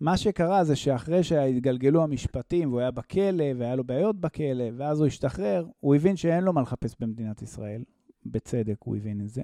מה 0.00 0.16
שקרה 0.16 0.64
זה 0.64 0.76
שאחרי 0.76 1.22
שהתגלגלו 1.22 2.02
המשפטים, 2.02 2.68
והוא 2.68 2.80
היה 2.80 2.90
בכלא, 2.90 3.44
והיה 3.56 3.76
לו 3.76 3.84
בעיות 3.84 4.20
בכלא, 4.20 4.64
ואז 4.76 5.00
הוא 5.00 5.06
השתחרר, 5.06 5.66
הוא 5.80 5.94
הבין 5.94 6.16
שאין 6.16 6.44
לו 6.44 6.52
מה 6.52 6.62
לחפש 6.62 6.94
במדינת 7.00 7.42
ישראל. 7.42 7.82
בצדק 8.26 8.76
הוא 8.78 8.96
הבין 8.96 9.20
את 9.20 9.28
זה. 9.28 9.42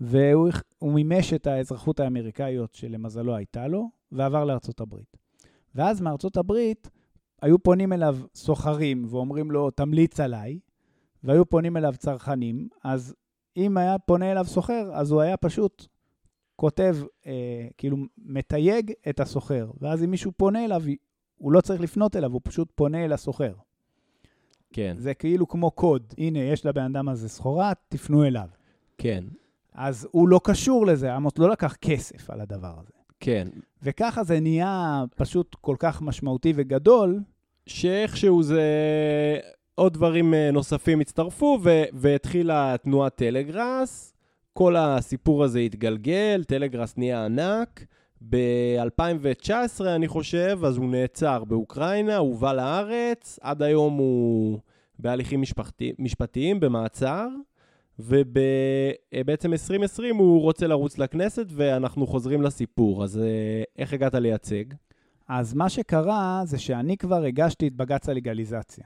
והוא 0.00 0.52
מימש 0.82 1.32
את 1.32 1.46
האזרחות 1.46 2.00
האמריקאיות 2.00 2.74
שלמזלו 2.74 3.36
הייתה 3.36 3.68
לו, 3.68 3.90
ועבר 4.12 4.44
לארצות 4.44 4.80
הברית. 4.80 5.16
ואז 5.74 6.00
מארצות 6.00 6.36
הברית, 6.36 6.90
היו 7.42 7.58
פונים 7.58 7.92
אליו 7.92 8.18
סוחרים 8.34 9.06
ואומרים 9.08 9.50
לו, 9.50 9.70
תמליץ 9.70 10.20
עליי, 10.20 10.58
והיו 11.24 11.46
פונים 11.46 11.76
אליו 11.76 11.94
צרכנים, 11.98 12.68
אז 12.84 13.14
אם 13.56 13.76
היה 13.76 13.98
פונה 13.98 14.32
אליו 14.32 14.44
סוחר, 14.44 14.90
אז 14.92 15.10
הוא 15.10 15.20
היה 15.20 15.36
פשוט 15.36 15.86
כותב, 16.56 16.96
אה, 17.26 17.66
כאילו 17.78 17.96
מתייג 18.18 18.92
את 19.08 19.20
הסוחר, 19.20 19.70
ואז 19.80 20.04
אם 20.04 20.10
מישהו 20.10 20.32
פונה 20.36 20.64
אליו, 20.64 20.82
הוא 21.36 21.52
לא 21.52 21.60
צריך 21.60 21.80
לפנות 21.80 22.16
אליו, 22.16 22.32
הוא 22.32 22.40
פשוט 22.44 22.68
פונה 22.74 23.04
אל 23.04 23.12
הסוחר. 23.12 23.52
כן. 24.72 24.96
זה 24.98 25.14
כאילו 25.14 25.48
כמו 25.48 25.70
קוד, 25.70 26.14
הנה, 26.18 26.38
יש 26.38 26.66
לבן 26.66 26.84
אדם 26.84 27.08
הזה 27.08 27.28
סחורה, 27.28 27.72
תפנו 27.88 28.24
אליו. 28.24 28.48
כן. 28.98 29.24
אז 29.72 30.08
הוא 30.10 30.28
לא 30.28 30.40
קשור 30.44 30.86
לזה, 30.86 31.14
עמוס 31.14 31.38
לא 31.38 31.50
לקח 31.50 31.74
כסף 31.74 32.30
על 32.30 32.40
הדבר 32.40 32.74
הזה. 32.80 32.92
כן. 33.20 33.48
וככה 33.82 34.24
זה 34.24 34.40
נהיה 34.40 35.04
פשוט 35.16 35.54
כל 35.54 35.76
כך 35.78 36.02
משמעותי 36.02 36.52
וגדול, 36.56 37.20
שאיכשהו 37.66 38.42
זה... 38.42 38.62
עוד 39.74 39.92
דברים 39.92 40.34
אה, 40.34 40.50
נוספים 40.50 41.00
הצטרפו, 41.00 41.58
ו- 41.62 41.84
והתחילה 41.92 42.76
תנועת 42.82 43.16
טלגראס. 43.16 44.14
כל 44.52 44.76
הסיפור 44.76 45.44
הזה 45.44 45.58
התגלגל, 45.58 46.44
טלגראס 46.46 46.96
נהיה 46.96 47.24
ענק. 47.24 47.84
ב-2019, 48.28 49.84
אני 49.86 50.08
חושב, 50.08 50.58
אז 50.64 50.76
הוא 50.76 50.90
נעצר 50.90 51.44
באוקראינה, 51.44 52.16
הוא 52.16 52.38
בא 52.38 52.52
לארץ, 52.52 53.38
עד 53.42 53.62
היום 53.62 53.96
הוא 53.96 54.58
בהליכים 54.98 55.40
משפחתי, 55.40 55.92
משפטיים, 55.98 56.60
במעצר, 56.60 57.28
ובעצם 57.98 59.52
2020 59.52 60.16
הוא 60.16 60.40
רוצה 60.40 60.66
לרוץ 60.66 60.98
לכנסת, 60.98 61.46
ואנחנו 61.50 62.06
חוזרים 62.06 62.42
לסיפור. 62.42 63.04
אז 63.04 63.18
אה, 63.18 63.62
איך 63.78 63.92
הגעת 63.92 64.14
לייצג? 64.14 64.64
אז 65.28 65.54
מה 65.54 65.68
שקרה 65.68 66.42
זה 66.44 66.58
שאני 66.58 66.96
כבר 66.96 67.24
הגשתי 67.24 67.68
את 67.68 67.74
בג"ץ 67.74 68.08
הלגליזציה. 68.08 68.84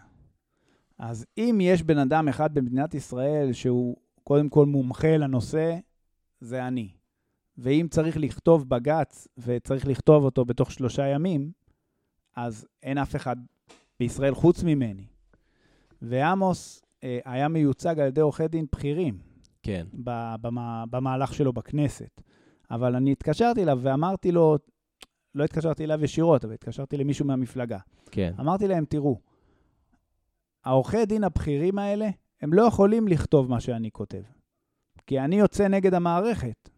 אז 0.99 1.27
אם 1.39 1.59
יש 1.63 1.83
בן 1.83 1.99
אדם 1.99 2.29
אחד 2.29 2.55
במדינת 2.55 2.95
ישראל 2.95 3.53
שהוא 3.53 3.97
קודם 4.25 4.49
כל 4.49 4.67
מומחה 4.67 5.17
לנושא, 5.17 5.79
זה 6.41 6.67
אני. 6.67 6.89
ואם 7.59 7.87
צריך 7.91 8.17
לכתוב 8.17 8.69
בג"ץ 8.69 9.29
וצריך 9.39 9.87
לכתוב 9.87 10.25
אותו 10.25 10.45
בתוך 10.45 10.73
שלושה 10.73 11.07
ימים, 11.07 11.53
אז 12.37 12.67
אין 12.83 12.99
אף 12.99 13.17
אחד 13.17 13.37
בישראל 14.01 14.35
חוץ 14.35 14.63
ממני. 14.63 15.07
ועמוס 16.03 16.83
אה, 17.05 17.19
היה 17.25 17.49
מיוצג 17.49 18.01
על 18.01 18.07
ידי 18.07 18.21
עורכי 18.21 18.49
דין 18.49 18.67
בכירים. 18.73 19.19
כן. 19.63 19.87
במהלך 20.91 21.35
שלו 21.35 21.53
בכנסת. 21.53 22.21
אבל 22.71 22.95
אני 22.95 23.13
התקשרתי 23.13 23.63
אליו 23.63 23.79
ואמרתי 23.83 24.33
לו, 24.33 24.59
לא 25.37 25.45
התקשרתי 25.45 25.85
אליו 25.85 26.05
ישירות, 26.05 26.45
אבל 26.45 26.55
התקשרתי 26.55 26.97
למישהו 26.97 27.27
מהמפלגה. 27.27 27.79
כן. 28.11 28.33
אמרתי 28.41 28.69
להם, 28.69 28.85
תראו, 28.85 29.21
העורכי 30.65 31.07
דין 31.07 31.25
הבכירים 31.25 31.79
האלה, 31.79 32.09
הם 32.41 32.53
לא 32.53 32.63
יכולים 32.63 33.09
לכתוב 33.09 33.51
מה 33.51 33.61
שאני 33.61 33.91
כותב, 33.91 34.23
כי 35.07 35.21
אני 35.21 35.37
יוצא 35.37 35.69
נגד 35.69 35.95
המערכת. 35.95 36.71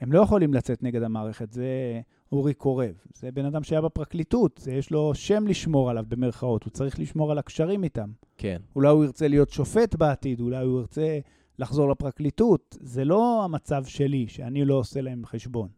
הם 0.00 0.12
לא 0.12 0.20
יכולים 0.20 0.54
לצאת 0.54 0.82
נגד 0.82 1.02
המערכת, 1.02 1.52
זה 1.52 2.00
אורי 2.32 2.54
קורב. 2.54 2.94
זה 3.14 3.30
בן 3.30 3.44
אדם 3.44 3.62
שהיה 3.62 3.80
בפרקליטות, 3.80 4.60
זה 4.64 4.72
יש 4.72 4.90
לו 4.90 5.14
שם 5.14 5.46
לשמור 5.46 5.90
עליו 5.90 6.04
במרכאות, 6.08 6.64
הוא 6.64 6.70
צריך 6.70 7.00
לשמור 7.00 7.30
על 7.30 7.38
הקשרים 7.38 7.84
איתם. 7.84 8.10
כן. 8.38 8.62
אולי 8.76 8.88
הוא 8.88 9.04
ירצה 9.04 9.28
להיות 9.28 9.50
שופט 9.50 9.94
בעתיד, 9.94 10.40
אולי 10.40 10.64
הוא 10.64 10.80
ירצה 10.80 11.18
לחזור 11.58 11.90
לפרקליטות. 11.90 12.76
זה 12.80 13.04
לא 13.04 13.44
המצב 13.44 13.84
שלי, 13.84 14.28
שאני 14.28 14.64
לא 14.64 14.74
עושה 14.74 15.00
להם 15.00 15.26
חשבון. 15.26 15.68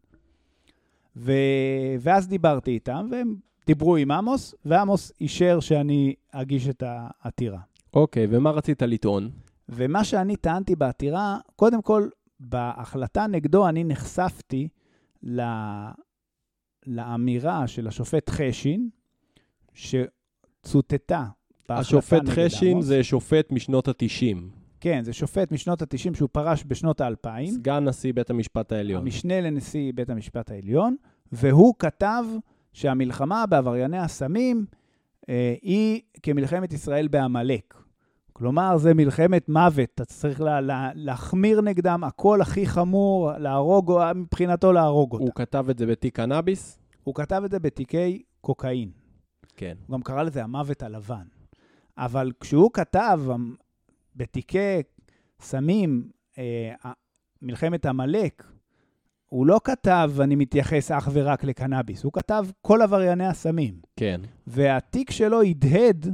ו... 1.15 1.31
ואז 1.99 2.27
דיברתי 2.27 2.71
איתם, 2.71 3.07
והם 3.11 3.35
דיברו 3.65 3.95
עם 3.95 4.11
עמוס, 4.11 4.55
ועמוס 4.65 5.11
אישר 5.21 5.59
שאני 5.59 6.15
אגיש 6.31 6.67
את 6.67 6.83
העתירה. 6.85 7.59
אוקיי, 7.93 8.27
ומה 8.29 8.51
רצית 8.51 8.81
לטעון? 8.81 9.29
ומה 9.69 10.03
שאני 10.03 10.35
טענתי 10.35 10.75
בעתירה, 10.75 11.37
קודם 11.55 11.81
כל, 11.81 12.07
בהחלטה 12.39 13.27
נגדו 13.27 13.67
אני 13.67 13.83
נחשפתי 13.83 14.67
ל... 15.23 15.41
לאמירה 16.87 17.67
של 17.67 17.87
השופט 17.87 18.29
חשין, 18.29 18.89
שצוטטה 19.73 21.25
השופט 21.69 22.21
חשין 22.29 22.81
זה 22.81 23.03
שופט 23.03 23.51
משנות 23.51 23.87
ה-90. 23.87 24.64
כן, 24.79 25.03
זה 25.03 25.13
שופט 25.13 25.51
משנות 25.51 25.81
ה-90 25.81 26.17
שהוא 26.17 26.29
פרש 26.31 26.63
בשנות 26.67 27.01
ה-2000. 27.01 27.47
סגן 27.47 27.83
נשיא 27.83 28.13
בית 28.13 28.29
המשפט 28.29 28.71
העליון. 28.71 29.01
המשנה 29.01 29.41
לנשיא 29.41 29.91
בית 29.95 30.09
המשפט 30.09 30.51
העליון, 30.51 30.95
והוא 31.31 31.73
כתב 31.79 32.23
שהמלחמה 32.73 33.45
בעברייני 33.45 33.97
הסמים 33.97 34.65
אה, 35.29 35.55
היא 35.61 36.01
כמלחמת 36.23 36.73
ישראל 36.73 37.07
בעמלק. 37.07 37.73
כלומר, 38.33 38.77
זה 38.77 38.93
מלחמת 38.93 39.49
מוות, 39.49 39.89
אתה 39.95 40.05
צריך 40.05 40.41
לה, 40.41 40.61
לה, 40.61 40.89
להחמיר 40.93 41.61
נגדם, 41.61 42.03
הכל 42.03 42.41
הכי 42.41 42.65
חמור, 42.65 43.31
להרוג, 43.37 43.93
מבחינתו 44.15 44.73
להרוג 44.73 45.13
אותה. 45.13 45.23
הוא 45.23 45.31
כתב 45.35 45.65
את 45.69 45.77
זה 45.77 45.85
בתיק 45.85 46.15
קנאביס? 46.15 46.79
הוא 47.03 47.15
כתב 47.15 47.41
את 47.45 47.51
זה 47.51 47.59
בתיקי 47.59 48.21
קוקאין. 48.41 48.89
כן. 49.55 49.73
הוא 49.87 49.93
גם 49.93 50.01
קרא 50.01 50.23
לזה 50.23 50.43
המוות 50.43 50.83
הלבן. 50.83 51.23
אבל 51.97 52.31
כשהוא 52.39 52.69
כתב 52.73 53.21
בתיקי 54.15 54.81
סמים, 55.39 56.09
אה, 56.37 56.91
מלחמת 57.41 57.85
עמלק, 57.85 58.43
הוא 59.25 59.47
לא 59.47 59.61
כתב, 59.63 60.11
אני 60.19 60.35
מתייחס 60.35 60.91
אך 60.91 61.09
ורק 61.13 61.43
לקנאביס, 61.43 62.03
הוא 62.03 62.13
כתב 62.13 62.45
כל 62.61 62.81
עברייני 62.81 63.27
הסמים. 63.27 63.79
כן. 63.95 64.21
והתיק 64.47 65.11
שלו 65.11 65.41
הדהד 65.41 66.13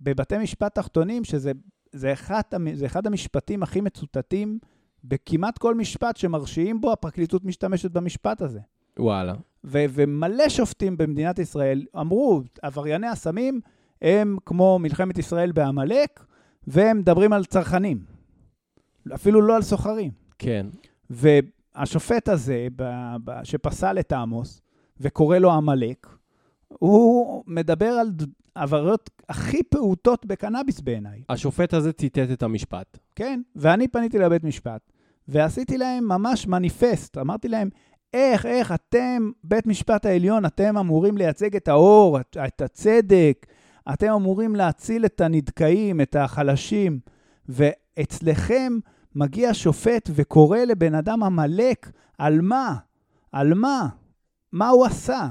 בבתי 0.00 0.38
משפט 0.38 0.74
תחתונים, 0.74 1.24
שזה 1.24 1.52
זה 1.92 2.12
אחד, 2.12 2.42
זה 2.74 2.86
אחד 2.86 3.06
המשפטים 3.06 3.62
הכי 3.62 3.80
מצוטטים 3.80 4.58
בכמעט 5.04 5.58
כל 5.58 5.74
משפט 5.74 6.16
שמרשיעים 6.16 6.80
בו, 6.80 6.92
הפרקליטות 6.92 7.44
משתמשת 7.44 7.90
במשפט 7.90 8.42
הזה. 8.42 8.60
וואלה. 8.98 9.34
ו- 9.64 9.84
ומלא 9.90 10.48
שופטים 10.48 10.96
במדינת 10.96 11.38
ישראל 11.38 11.84
אמרו, 12.00 12.42
עברייני 12.62 13.06
הסמים 13.06 13.60
הם 14.02 14.36
כמו 14.46 14.78
מלחמת 14.78 15.18
ישראל 15.18 15.52
בעמלק, 15.52 16.24
והם 16.66 16.98
מדברים 16.98 17.32
על 17.32 17.44
צרכנים. 17.44 18.04
אפילו 19.14 19.42
לא 19.42 19.56
על 19.56 19.62
סוחרים. 19.62 20.10
כן. 20.38 20.66
והשופט 21.10 22.28
הזה, 22.28 22.68
שפסל 23.44 23.98
את 23.98 24.12
עמוס, 24.12 24.60
וקורא 25.00 25.38
לו 25.38 25.52
עמלק, 25.52 26.06
הוא 26.68 27.44
מדבר 27.46 27.86
על 27.86 28.10
עבירות 28.54 29.10
הכי 29.28 29.62
פעוטות 29.62 30.26
בקנאביס 30.26 30.80
בעיניי. 30.80 31.22
השופט 31.28 31.74
הזה 31.74 31.92
ציטט 31.92 32.30
את 32.32 32.42
המשפט. 32.42 32.98
כן, 33.16 33.40
ואני 33.56 33.88
פניתי 33.88 34.18
לבית 34.18 34.44
משפט, 34.44 34.92
ועשיתי 35.28 35.78
להם 35.78 36.08
ממש 36.08 36.46
מניפסט. 36.46 37.18
אמרתי 37.18 37.48
להם, 37.48 37.68
איך, 38.14 38.46
איך 38.46 38.72
אתם, 38.72 39.30
בית 39.44 39.66
משפט 39.66 40.06
העליון, 40.06 40.46
אתם 40.46 40.78
אמורים 40.78 41.16
לייצג 41.16 41.56
את 41.56 41.68
האור, 41.68 42.18
את 42.20 42.62
הצדק, 42.62 43.46
אתם 43.92 44.12
אמורים 44.12 44.56
להציל 44.56 45.04
את 45.04 45.20
הנדכאים, 45.20 46.00
את 46.00 46.16
החלשים, 46.16 47.00
ואצלכם 47.48 48.78
מגיע 49.14 49.50
שופט 49.52 50.10
וקורא 50.14 50.58
לבן 50.58 50.94
אדם 50.94 51.22
עמלק, 51.22 51.90
על 52.18 52.40
מה? 52.40 52.76
על 53.32 53.54
מה? 53.54 53.88
מה 54.52 54.68
הוא 54.68 54.86
עשה? 54.86 55.28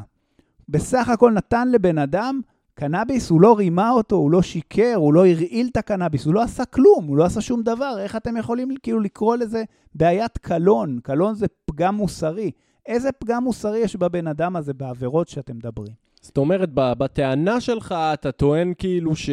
בסך 0.70 1.10
הכל 1.10 1.32
נתן 1.32 1.68
לבן 1.68 1.98
אדם 1.98 2.41
קנאביס, 2.74 3.29
הוא 3.29 3.41
לא 3.41 3.58
רימה 3.58 3.89
אותו, 3.89 4.15
הוא 4.15 4.32
לא 4.32 4.41
שיקר, 4.41 4.94
הוא 4.96 5.13
לא 5.13 5.25
הרעיל 5.25 5.68
את 5.72 5.77
הקנאביס, 5.77 6.25
הוא 6.25 6.34
לא 6.34 6.41
עשה 6.41 6.65
כלום, 6.65 7.06
הוא 7.08 7.18
לא 7.18 7.25
עשה 7.25 7.41
שום 7.41 7.63
דבר. 7.63 8.00
איך 8.00 8.15
אתם 8.15 8.38
יכולים 8.38 8.75
כאילו 8.84 9.00
לקרוא 9.00 9.36
לזה 9.36 9.63
בעיית 9.96 10.38
קלון? 10.38 11.00
קלון 11.03 11.36
זה 11.36 11.46
פגם 11.65 11.96
מוסרי. 11.96 12.51
איזה 12.86 13.12
פגם 13.12 13.44
מוסרי 13.44 13.79
יש 13.79 13.96
בבן 13.96 14.27
אדם 14.27 14.56
הזה 14.56 14.74
בעבירות 14.74 15.27
שאתם 15.27 15.56
מדברים? 15.56 15.94
זאת 16.22 16.38
אומרת, 16.38 16.70
בטענה 16.74 17.62
שלך 17.62 17.92
אתה 18.14 18.32
טוען 18.32 18.74
כאילו 18.78 19.16
ש... 19.16 19.30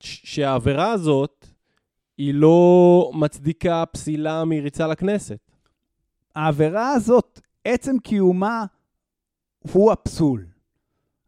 שהעבירה 0.00 0.92
הזאת 0.92 1.46
היא 2.18 2.34
לא 2.34 3.10
מצדיקה 3.14 3.84
פסילה 3.92 4.44
מריצה 4.44 4.86
לכנסת. 4.86 5.50
העבירה 6.34 6.90
הזאת, 6.90 7.40
עצם 7.64 7.98
קיומה, 7.98 8.64
הוא 9.72 9.92
הפסול. 9.92 10.46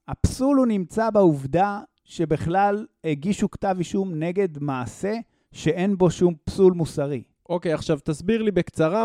הפסול 0.08 0.56
הוא 0.56 0.66
נמצא 0.66 1.10
בעובדה 1.10 1.80
שבכלל 2.04 2.86
הגישו 3.04 3.50
כתב 3.50 3.74
אישום 3.78 4.14
נגד 4.14 4.62
מעשה 4.62 5.14
שאין 5.52 5.98
בו 5.98 6.10
שום 6.10 6.34
פסול 6.44 6.72
מוסרי. 6.72 7.22
אוקיי, 7.48 7.72
עכשיו 7.72 7.98
תסביר 8.04 8.42
לי 8.42 8.50
בקצרה 8.50 9.04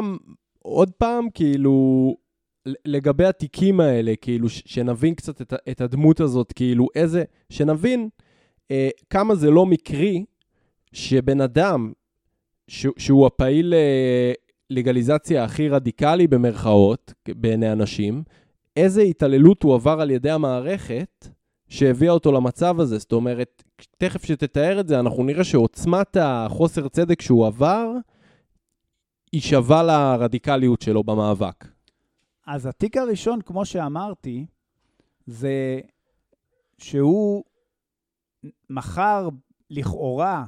עוד 0.60 0.92
פעם, 0.92 1.30
כאילו, 1.34 2.16
לגבי 2.66 3.26
התיקים 3.26 3.80
האלה, 3.80 4.14
כאילו, 4.22 4.50
שנבין 4.50 5.16
קצת 5.16 5.42
את, 5.42 5.54
את 5.72 5.82
הדמות 5.82 6.20
הזאת, 6.20 6.52
כאילו, 6.52 6.88
איזה, 6.96 7.24
שנבין 7.50 8.10
אה, 8.72 8.90
כמה 9.10 9.36
זה 9.36 9.50
לא 9.50 9.66
מקרי 9.66 10.26
שבן 10.94 11.42
אדם, 11.42 11.92
ש, 12.68 12.88
שהוא 12.98 13.28
הפעיל 13.28 13.74
אה, 13.74 14.34
לגליזציה 14.70 15.44
הכי 15.44 15.70
רדיקלי 15.70 16.28
במרכאות, 16.28 17.14
בעיני 17.30 17.72
אנשים, 17.72 18.24
איזה 18.78 19.02
התעללות 19.02 19.64
הוא 19.64 19.76
עבר 19.76 20.02
על 20.02 20.12
ידי 20.12 20.32
המערכת 20.32 21.28
שהביאה 21.70 22.12
אותו 22.12 22.32
למצב 22.32 22.80
הזה. 22.80 22.98
זאת 22.98 23.12
אומרת, 23.12 23.64
תכף 23.98 24.26
שתתאר 24.26 24.80
את 24.80 24.88
זה, 24.88 25.00
אנחנו 25.00 25.24
נראה 25.24 25.44
שעוצמת 25.44 26.18
החוסר 26.20 26.88
צדק 26.88 27.22
שהוא 27.22 27.48
עבר, 27.48 27.92
היא 29.32 29.42
שווה 29.42 29.84
לרדיקליות 29.84 30.82
שלו 30.82 31.04
במאבק. 31.04 31.66
אז 32.52 32.66
התיק 32.66 32.98
הראשון, 32.98 33.42
כמו 33.42 33.66
שאמרתי, 33.66 34.46
זה 35.26 35.80
שהוא 36.78 37.44
מכר 38.70 39.30
לכאורה 39.70 40.46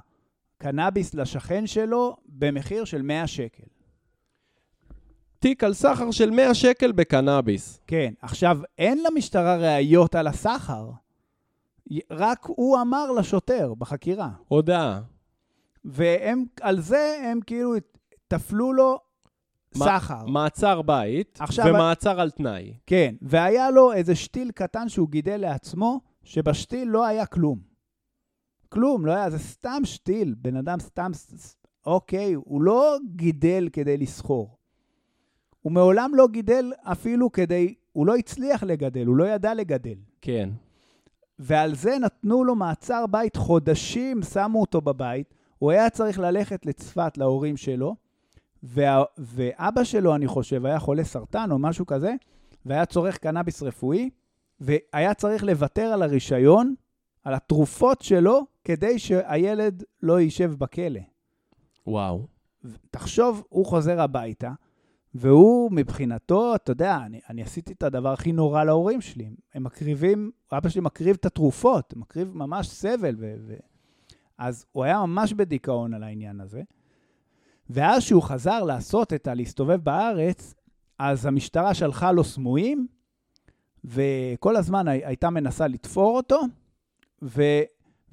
קנאביס 0.58 1.14
לשכן 1.14 1.68
שלו 1.68 2.16
במחיר 2.26 2.86
של 2.86 3.02
100 3.02 3.28
שקל. 3.28 3.64
תיק 5.40 5.64
על 5.64 5.74
סחר 5.74 6.12
של 6.12 6.30
100 6.30 6.54
שקל 6.54 6.92
בקנאביס. 6.92 7.80
כן, 7.88 8.14
עכשיו, 8.22 8.58
אין 8.78 9.04
למשטרה 9.04 9.56
ראיות 9.56 10.16
על 10.16 10.28
הסחר. 10.28 10.90
רק 12.12 12.46
הוא 12.46 12.82
אמר 12.82 13.12
לשוטר 13.12 13.74
בחקירה. 13.74 14.30
הודעה. 14.48 15.02
והם, 15.86 16.46
על 16.62 16.82
זה 16.82 17.18
הם 17.24 17.40
כאילו 17.42 17.74
תפלו 18.28 18.74
לו 18.74 19.00
סחר. 19.78 20.26
מעצר 20.26 20.82
בית 20.82 21.38
עכשיו- 21.42 21.66
ומעצר 21.66 22.22
על 22.22 22.32
תנאי. 22.32 22.74
כן, 22.86 23.16
והיה 23.22 23.72
לו 23.72 23.94
איזה 23.94 24.16
שתיל 24.16 24.52
קטן 24.52 24.90
שהוא 24.90 25.10
גידל 25.10 25.38
לעצמו, 25.38 26.02
שבשתיל 26.24 26.88
לא 26.88 27.06
היה 27.06 27.26
כלום. 27.26 27.60
כלום, 28.70 29.06
לא 29.06 29.12
היה, 29.12 29.30
זה 29.30 29.40
סתם 29.40 29.82
שתיל, 29.84 30.36
בן 30.38 30.56
אדם 30.56 30.80
סתם, 30.80 31.12
אוקיי, 31.86 32.34
הוא 32.34 32.62
לא 32.62 32.98
גידל 33.16 33.70
כדי 33.74 33.98
לסחור. 33.98 34.58
הוא 35.62 35.72
מעולם 35.72 36.12
לא 36.16 36.28
גידל 36.28 36.72
אפילו 36.84 37.32
כדי, 37.32 37.76
הוא 37.92 38.08
לא 38.08 38.16
הצליח 38.16 38.64
לגדל, 38.64 39.06
הוא 39.06 39.16
לא 39.16 39.24
ידע 39.24 39.54
לגדל. 39.54 39.96
כן. 40.22 40.50
ועל 41.40 41.76
זה 41.76 41.98
נתנו 42.02 42.44
לו 42.44 42.56
מעצר 42.56 43.06
בית 43.08 43.36
חודשים, 43.36 44.22
שמו 44.22 44.62
אותו 44.62 44.82
בבית. 44.82 45.34
הוא 45.58 45.72
היה 45.72 45.90
צריך 45.90 46.20
ללכת 46.20 46.66
לצפת 46.66 47.18
להורים 47.18 47.58
שלו, 47.58 47.96
וה, 48.64 49.04
ואבא 49.18 49.84
שלו, 49.84 50.16
אני 50.16 50.28
חושב, 50.28 50.66
היה 50.66 50.80
חולה 50.80 51.04
סרטן 51.04 51.52
או 51.52 51.60
משהו 51.60 51.86
כזה, 51.86 52.14
והיה 52.66 52.86
צורך 52.86 53.18
קנאביס 53.18 53.64
רפואי, 53.64 54.10
והיה 54.60 55.14
צריך 55.14 55.44
לוותר 55.44 55.86
על 55.86 56.02
הרישיון, 56.02 56.76
על 57.24 57.34
התרופות 57.34 58.02
שלו, 58.02 58.42
כדי 58.64 59.00
שהילד 59.00 59.84
לא 60.04 60.20
יישב 60.20 60.54
בכלא. 60.58 61.00
וואו. 61.88 62.28
תחשוב, 62.92 63.44
הוא 63.50 63.66
חוזר 63.66 64.02
הביתה, 64.02 64.52
והוא 65.16 65.72
מבחינתו, 65.72 66.56
אתה 66.56 66.72
יודע, 66.72 66.98
אני, 67.06 67.20
אני 67.30 67.44
עשיתי 67.44 67.74
את 67.74 67.84
הדבר 67.84 68.14
הכי 68.14 68.32
נורא 68.32 68.64
להורים 68.64 69.02
שלי. 69.02 69.30
הם 69.54 69.64
מקריבים, 69.64 70.32
אבא 70.52 70.70
שלי 70.70 70.82
מקריב 70.82 71.16
את 71.20 71.26
התרופות, 71.26 71.94
מקריב 71.96 72.38
ממש 72.38 72.70
סבל. 72.70 73.16
ו, 73.18 73.36
ו... 73.48 73.54
אז 74.38 74.66
הוא 74.72 74.84
היה 74.84 75.06
ממש 75.06 75.34
בדיכאון 75.34 75.94
על 75.94 76.04
העניין 76.04 76.42
הזה. 76.42 76.62
ואז 77.74 78.04
שהוא 78.04 78.24
חזר 78.24 78.64
לעשות 78.64 79.14
את 79.14 79.28
ה... 79.28 79.34
להסתובב 79.34 79.76
בארץ, 79.76 80.54
אז 81.00 81.26
המשטרה 81.26 81.74
שלחה 81.74 82.12
לו 82.12 82.24
סמויים, 82.24 82.88
וכל 83.86 84.56
הזמן 84.56 84.88
הי- 84.88 85.06
הייתה 85.06 85.30
מנסה 85.30 85.68
לתפור 85.68 86.18
אותו, 86.18 86.42
ו... 87.22 87.44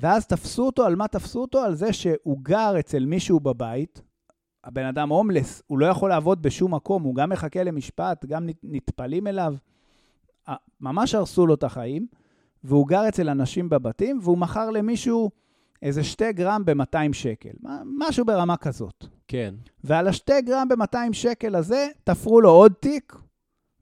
ואז 0.01 0.27
תפסו 0.27 0.67
אותו, 0.67 0.85
על 0.87 0.97
מה 0.97 1.09
תפסו 1.09 1.41
אותו? 1.41 1.59
על 1.59 1.75
זה 1.75 1.93
שהוא 1.93 2.39
גר 2.43 2.79
אצל 2.79 3.07
מישהו 3.07 3.41
בבית, 3.41 4.03
הבן 4.65 4.85
אדם 4.85 5.09
הומלס, 5.09 5.63
הוא 5.67 5.79
לא 5.79 5.87
יכול 5.87 6.11
לעבוד 6.11 6.43
בשום 6.43 6.75
מקום, 6.75 7.03
הוא 7.03 7.15
גם 7.15 7.31
מחכה 7.31 7.63
למשפט, 7.63 8.25
גם 8.25 8.49
נטפלים 8.63 9.27
אליו. 9.27 9.55
ממש 10.81 11.15
הרסו 11.15 11.47
לו 11.47 11.55
את 11.55 11.65
החיים, 11.65 12.07
והוא 12.65 12.89
גר 12.89 13.09
אצל 13.09 13.29
אנשים 13.29 13.69
בבתים, 13.69 14.19
והוא 14.23 14.39
מכר 14.39 14.71
למישהו 14.71 15.31
איזה 15.83 16.05
שתי 16.05 16.33
גרם 16.33 16.65
ב-200 16.65 17.13
שקל, 17.13 17.53
משהו 17.99 18.25
ברמה 18.25 18.57
כזאת. 18.57 19.07
כן. 19.31 19.55
ועל 19.85 20.09
השתי 20.09 20.43
גרם 20.43 20.69
ב-200 20.69 21.13
שקל 21.13 21.55
הזה, 21.55 21.89
תפרו 22.05 22.41
לו 22.41 22.51
עוד 22.51 22.73
תיק, 22.81 23.17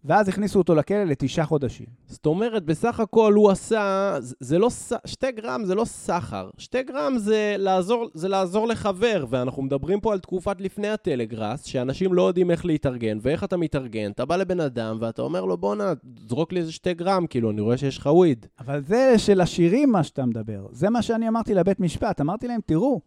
ואז 0.04 0.28
הכניסו 0.28 0.58
אותו 0.58 0.74
לכלא 0.74 1.04
לתשעה 1.04 1.46
חודשים. 1.46 1.86
זאת 2.06 2.26
אומרת, 2.26 2.64
בסך 2.64 3.00
הכל 3.00 3.32
הוא 3.32 3.50
עשה, 3.50 4.16
זה, 4.20 4.58
לא, 4.58 4.68
שתי 5.04 5.32
גרם 5.32 5.64
זה 5.64 5.74
לא 5.74 5.84
סחר. 5.84 6.50
שתי 6.58 6.82
גרם 6.82 7.18
זה 7.18 7.54
לעזור, 7.58 8.08
זה 8.14 8.28
לעזור 8.28 8.68
לחבר, 8.68 9.26
ואנחנו 9.30 9.62
מדברים 9.62 10.00
פה 10.00 10.12
על 10.12 10.18
תקופת 10.18 10.60
לפני 10.60 10.88
הטלגראס, 10.88 11.64
שאנשים 11.64 12.14
לא 12.14 12.28
יודעים 12.28 12.50
איך 12.50 12.64
להתארגן, 12.64 13.18
ואיך 13.22 13.44
אתה 13.44 13.56
מתארגן. 13.56 14.10
אתה 14.10 14.24
בא 14.24 14.36
לבן 14.36 14.60
אדם 14.60 14.98
ואתה 15.00 15.22
אומר 15.22 15.44
לו, 15.44 15.56
בואנה, 15.56 15.92
זרוק 16.28 16.52
לי 16.52 16.60
איזה 16.60 16.72
שתי 16.72 16.94
גרם, 16.94 17.26
כאילו, 17.26 17.50
אני 17.50 17.60
רואה 17.60 17.76
שיש 17.76 17.98
לך 17.98 18.06
וויד. 18.06 18.46
אבל 18.58 18.84
זה 18.86 19.14
של 19.18 19.40
עשירים 19.40 19.92
מה 19.92 20.02
שאתה 20.02 20.26
מדבר. 20.26 20.66
זה 20.72 20.90
מה 20.90 21.02
שאני 21.02 21.28
אמרתי 21.28 21.54
לבית 21.54 21.80
משפט. 21.80 22.20
אמרתי 22.20 22.48
להם, 22.48 22.60
תראו, 22.66 23.00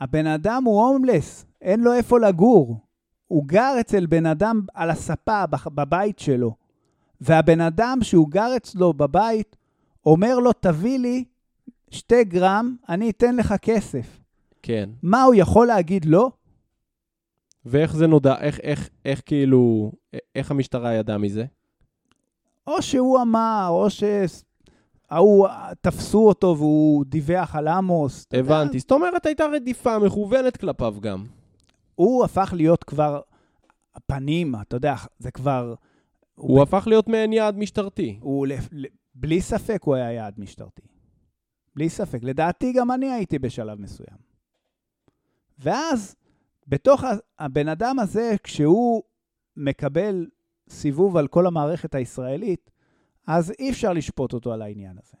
הבן 0.00 0.26
אדם 0.26 0.64
הוא 0.64 0.82
הומלס, 0.82 1.46
אין 1.62 1.80
לו 1.80 1.92
איפה 1.92 2.20
לגור. 2.20 2.76
הוא 3.26 3.44
גר 3.46 3.74
אצל 3.80 4.06
בן 4.06 4.26
אדם 4.26 4.60
על 4.74 4.90
הספה 4.90 5.44
בבית 5.66 6.18
שלו, 6.18 6.54
והבן 7.20 7.60
אדם 7.60 7.98
שהוא 8.02 8.28
גר 8.28 8.56
אצלו 8.56 8.92
בבית 8.92 9.56
אומר 10.06 10.38
לו, 10.38 10.52
תביא 10.52 10.98
לי 10.98 11.24
שתי 11.90 12.24
גרם, 12.24 12.76
אני 12.88 13.10
אתן 13.10 13.36
לך 13.36 13.54
כסף. 13.62 14.20
כן. 14.62 14.90
מה, 15.02 15.22
הוא 15.22 15.34
יכול 15.34 15.66
להגיד 15.66 16.04
לא? 16.04 16.30
ואיך 17.66 17.96
זה 17.96 18.06
נודע, 18.06 18.34
איך, 18.40 18.60
איך, 18.60 18.88
איך 19.04 19.22
כאילו, 19.26 19.92
איך 20.34 20.50
המשטרה 20.50 20.94
ידעה 20.94 21.18
מזה? 21.18 21.44
או 22.66 22.82
שהוא 22.82 23.20
אמר, 23.20 23.66
או 23.70 23.86
שההוא, 23.90 25.48
תפסו 25.80 26.28
אותו 26.28 26.54
והוא 26.58 27.04
דיווח 27.04 27.56
על 27.56 27.68
עמוס. 27.68 28.26
הבנתי. 28.32 28.78
זאת 28.78 28.92
אומרת, 28.92 29.26
הייתה 29.26 29.44
רדיפה 29.46 29.98
מכוונת 29.98 30.56
כלפיו 30.56 30.94
גם. 31.00 31.26
הוא 32.00 32.24
הפך 32.24 32.52
להיות 32.56 32.84
כבר 32.84 33.20
הפנים, 33.94 34.54
אתה 34.60 34.76
יודע, 34.76 34.94
זה 35.18 35.30
כבר... 35.30 35.74
הוא 36.34 36.62
הפך 36.62 36.84
להיות 36.86 37.08
מעין 37.08 37.32
יעד 37.32 37.58
משטרתי. 37.58 38.18
הוא 38.20 38.46
בלי 39.14 39.40
ספק 39.40 39.82
הוא 39.82 39.94
היה 39.94 40.12
יעד 40.12 40.34
משטרתי. 40.38 40.82
בלי 41.76 41.88
ספק. 41.88 42.18
לדעתי 42.22 42.72
גם 42.72 42.90
אני 42.90 43.12
הייתי 43.12 43.38
בשלב 43.38 43.80
מסוים. 43.80 44.16
ואז 45.58 46.16
בתוך 46.66 47.04
הבן 47.38 47.68
אדם 47.68 47.98
הזה, 47.98 48.34
כשהוא 48.42 49.02
מקבל 49.56 50.26
סיבוב 50.68 51.16
על 51.16 51.28
כל 51.28 51.46
המערכת 51.46 51.94
הישראלית, 51.94 52.70
אז 53.26 53.52
אי 53.58 53.70
אפשר 53.70 53.92
לשפוט 53.92 54.32
אותו 54.32 54.52
על 54.52 54.62
העניין 54.62 54.96
הזה. 55.02 55.16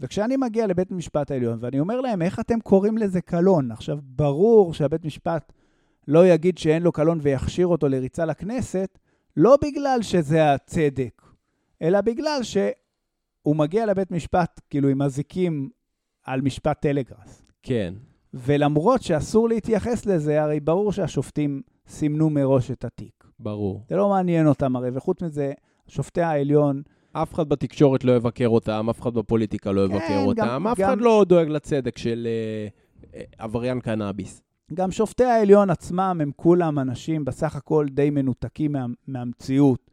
וכשאני 0.00 0.36
מגיע 0.36 0.66
לבית 0.66 0.90
המשפט 0.90 1.30
העליון 1.30 1.58
ואני 1.60 1.80
אומר 1.80 2.00
להם, 2.00 2.22
איך 2.22 2.40
אתם 2.40 2.60
קוראים 2.60 2.98
לזה 2.98 3.20
קלון? 3.20 3.72
עכשיו, 3.72 3.98
ברור 4.02 4.74
שהבית 4.74 5.04
משפט 5.04 5.52
לא 6.08 6.26
יגיד 6.26 6.58
שאין 6.58 6.82
לו 6.82 6.92
קלון 6.92 7.18
ויכשיר 7.22 7.66
אותו 7.66 7.88
לריצה 7.88 8.24
לכנסת, 8.24 8.98
לא 9.36 9.56
בגלל 9.64 9.98
שזה 10.02 10.52
הצדק, 10.54 11.22
אלא 11.82 12.00
בגלל 12.00 12.40
שהוא 12.42 13.56
מגיע 13.56 13.86
לבית 13.86 14.10
משפט 14.10 14.60
כאילו 14.70 14.88
עם 14.88 15.02
אזיקים 15.02 15.70
על 16.24 16.40
משפט 16.40 16.80
טלגראס. 16.80 17.42
כן. 17.62 17.94
ולמרות 18.34 19.02
שאסור 19.02 19.48
להתייחס 19.48 20.06
לזה, 20.06 20.42
הרי 20.42 20.60
ברור 20.60 20.92
שהשופטים 20.92 21.62
סימנו 21.88 22.30
מראש 22.30 22.70
את 22.70 22.84
התיק. 22.84 23.24
ברור. 23.40 23.84
זה 23.88 23.96
לא 23.96 24.08
מעניין 24.08 24.46
אותם 24.46 24.76
הרי, 24.76 24.90
וחוץ 24.92 25.22
מזה, 25.22 25.52
שופטי 25.88 26.20
העליון, 26.20 26.82
אף 27.12 27.34
אחד 27.34 27.48
בתקשורת 27.48 28.04
לא 28.04 28.12
יבקר 28.16 28.48
אותם, 28.48 28.86
אף 28.90 29.00
אחד 29.00 29.14
בפוליטיקה 29.14 29.72
לא 29.72 29.88
כן, 29.88 29.94
יבקר 29.94 30.08
גם- 30.20 30.24
אותם, 30.26 30.66
אף 30.66 30.78
גם- 30.78 30.88
אחד 30.88 31.00
לא 31.00 31.24
דואג 31.28 31.48
לצדק 31.48 31.98
של 31.98 32.28
אה, 32.30 32.68
אה, 33.18 33.24
עבריין 33.38 33.80
קנאביס. 33.80 34.42
גם 34.74 34.90
שופטי 34.90 35.24
העליון 35.24 35.70
עצמם 35.70 36.18
הם 36.22 36.30
כולם 36.36 36.78
אנשים 36.78 37.24
בסך 37.24 37.56
הכל 37.56 37.86
די 37.90 38.10
מנותקים 38.10 38.72
מה, 38.72 38.86
מהמציאות. 39.06 39.90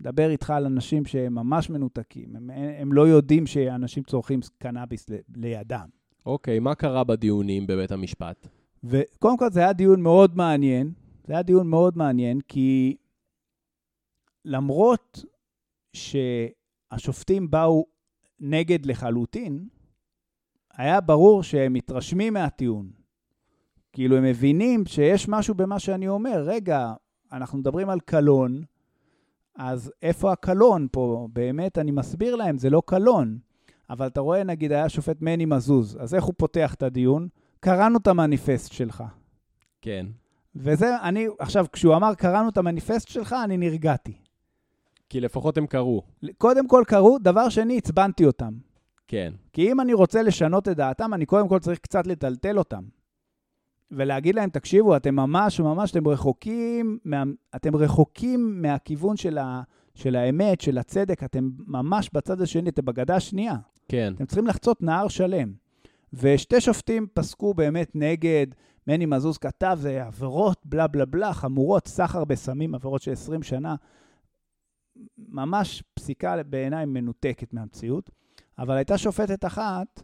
מדבר 0.00 0.30
איתך 0.30 0.50
על 0.50 0.66
אנשים 0.66 1.04
שהם 1.04 1.34
ממש 1.34 1.70
מנותקים, 1.70 2.36
הם, 2.36 2.50
הם 2.78 2.92
לא 2.92 3.08
יודעים 3.08 3.46
שאנשים 3.46 4.02
צורכים 4.02 4.40
קנאביס 4.58 5.10
ל- 5.10 5.16
לידם. 5.36 5.88
אוקיי, 6.26 6.58
מה 6.58 6.74
קרה 6.74 7.04
בדיונים 7.04 7.66
בבית 7.66 7.92
המשפט? 7.92 8.48
וקודם 8.84 9.36
כל 9.36 9.50
זה 9.50 9.60
היה 9.60 9.72
דיון 9.72 10.02
מאוד 10.02 10.36
מעניין, 10.36 10.92
זה 11.26 11.32
היה 11.32 11.42
דיון 11.42 11.66
מאוד 11.66 11.98
מעניין, 11.98 12.40
כי 12.40 12.96
למרות 14.44 15.24
שהשופטים 15.92 17.50
באו 17.50 17.86
נגד 18.40 18.86
לחלוטין, 18.86 19.68
היה 20.72 21.00
ברור 21.00 21.42
שהם 21.42 21.72
מתרשמים 21.72 22.32
מהטיעון. 22.32 22.90
כאילו, 23.96 24.16
הם 24.16 24.24
מבינים 24.24 24.86
שיש 24.86 25.28
משהו 25.28 25.54
במה 25.54 25.78
שאני 25.78 26.08
אומר. 26.08 26.42
רגע, 26.46 26.92
אנחנו 27.32 27.58
מדברים 27.58 27.90
על 27.90 28.00
קלון, 28.00 28.62
אז 29.54 29.92
איפה 30.02 30.32
הקלון 30.32 30.86
פה? 30.92 31.28
באמת, 31.32 31.78
אני 31.78 31.90
מסביר 31.90 32.36
להם, 32.36 32.58
זה 32.58 32.70
לא 32.70 32.82
קלון. 32.86 33.38
אבל 33.90 34.06
אתה 34.06 34.20
רואה, 34.20 34.44
נגיד, 34.44 34.72
היה 34.72 34.88
שופט 34.88 35.16
מני 35.20 35.44
מזוז, 35.44 35.98
אז 36.00 36.14
איך 36.14 36.24
הוא 36.24 36.34
פותח 36.38 36.74
את 36.74 36.82
הדיון? 36.82 37.28
קראנו 37.60 37.98
את 37.98 38.06
המניפסט 38.06 38.72
שלך. 38.72 39.04
כן. 39.82 40.06
וזה, 40.56 41.00
אני, 41.02 41.26
עכשיו, 41.38 41.66
כשהוא 41.72 41.96
אמר, 41.96 42.14
קראנו 42.14 42.48
את 42.48 42.58
המניפסט 42.58 43.08
שלך, 43.08 43.36
אני 43.44 43.56
נרגעתי. 43.56 44.16
כי 45.08 45.20
לפחות 45.20 45.58
הם 45.58 45.66
קראו. 45.66 46.02
קודם 46.38 46.68
כל 46.68 46.82
קראו, 46.86 47.18
דבר 47.18 47.48
שני, 47.48 47.78
עצבנתי 47.78 48.24
אותם. 48.24 48.54
כן. 49.08 49.32
כי 49.52 49.72
אם 49.72 49.80
אני 49.80 49.92
רוצה 49.92 50.22
לשנות 50.22 50.68
את 50.68 50.76
דעתם, 50.76 51.14
אני 51.14 51.26
קודם 51.26 51.48
כל 51.48 51.58
צריך 51.58 51.78
קצת 51.78 52.06
לטלטל 52.06 52.58
אותם. 52.58 52.95
ולהגיד 53.90 54.34
להם, 54.34 54.50
תקשיבו, 54.50 54.96
אתם 54.96 55.16
ממש, 55.16 55.60
ממש, 55.60 55.90
אתם 55.90 56.08
רחוקים, 56.08 56.98
מה, 57.04 57.22
אתם 57.56 57.76
רחוקים 57.76 58.62
מהכיוון 58.62 59.16
של, 59.16 59.38
ה, 59.38 59.62
של 59.94 60.16
האמת, 60.16 60.60
של 60.60 60.78
הצדק, 60.78 61.22
אתם 61.24 61.50
ממש 61.66 62.10
בצד 62.12 62.40
השני, 62.40 62.70
אתם 62.70 62.84
בגדה 62.84 63.16
השנייה. 63.16 63.56
כן. 63.88 64.12
אתם 64.16 64.26
צריכים 64.26 64.46
לחצות 64.46 64.82
נהר 64.82 65.08
שלם. 65.08 65.52
ושתי 66.12 66.60
שופטים 66.60 67.06
פסקו 67.14 67.54
באמת 67.54 67.90
נגד, 67.94 68.46
מני 68.86 69.06
מזוז 69.06 69.38
כתב, 69.38 69.78
זה 69.80 70.04
עבירות 70.04 70.60
בלה 70.64 70.86
בלה 70.86 71.04
בלה, 71.04 71.32
חמורות, 71.34 71.88
סחר 71.88 72.24
בסמים, 72.24 72.74
עבירות 72.74 73.02
של 73.02 73.12
20 73.12 73.42
שנה. 73.42 73.74
ממש 75.18 75.82
פסיקה 75.94 76.42
בעיניי 76.42 76.86
מנותקת 76.86 77.54
מהמציאות. 77.54 78.10
אבל 78.58 78.76
הייתה 78.76 78.98
שופטת 78.98 79.44
אחת 79.44 80.02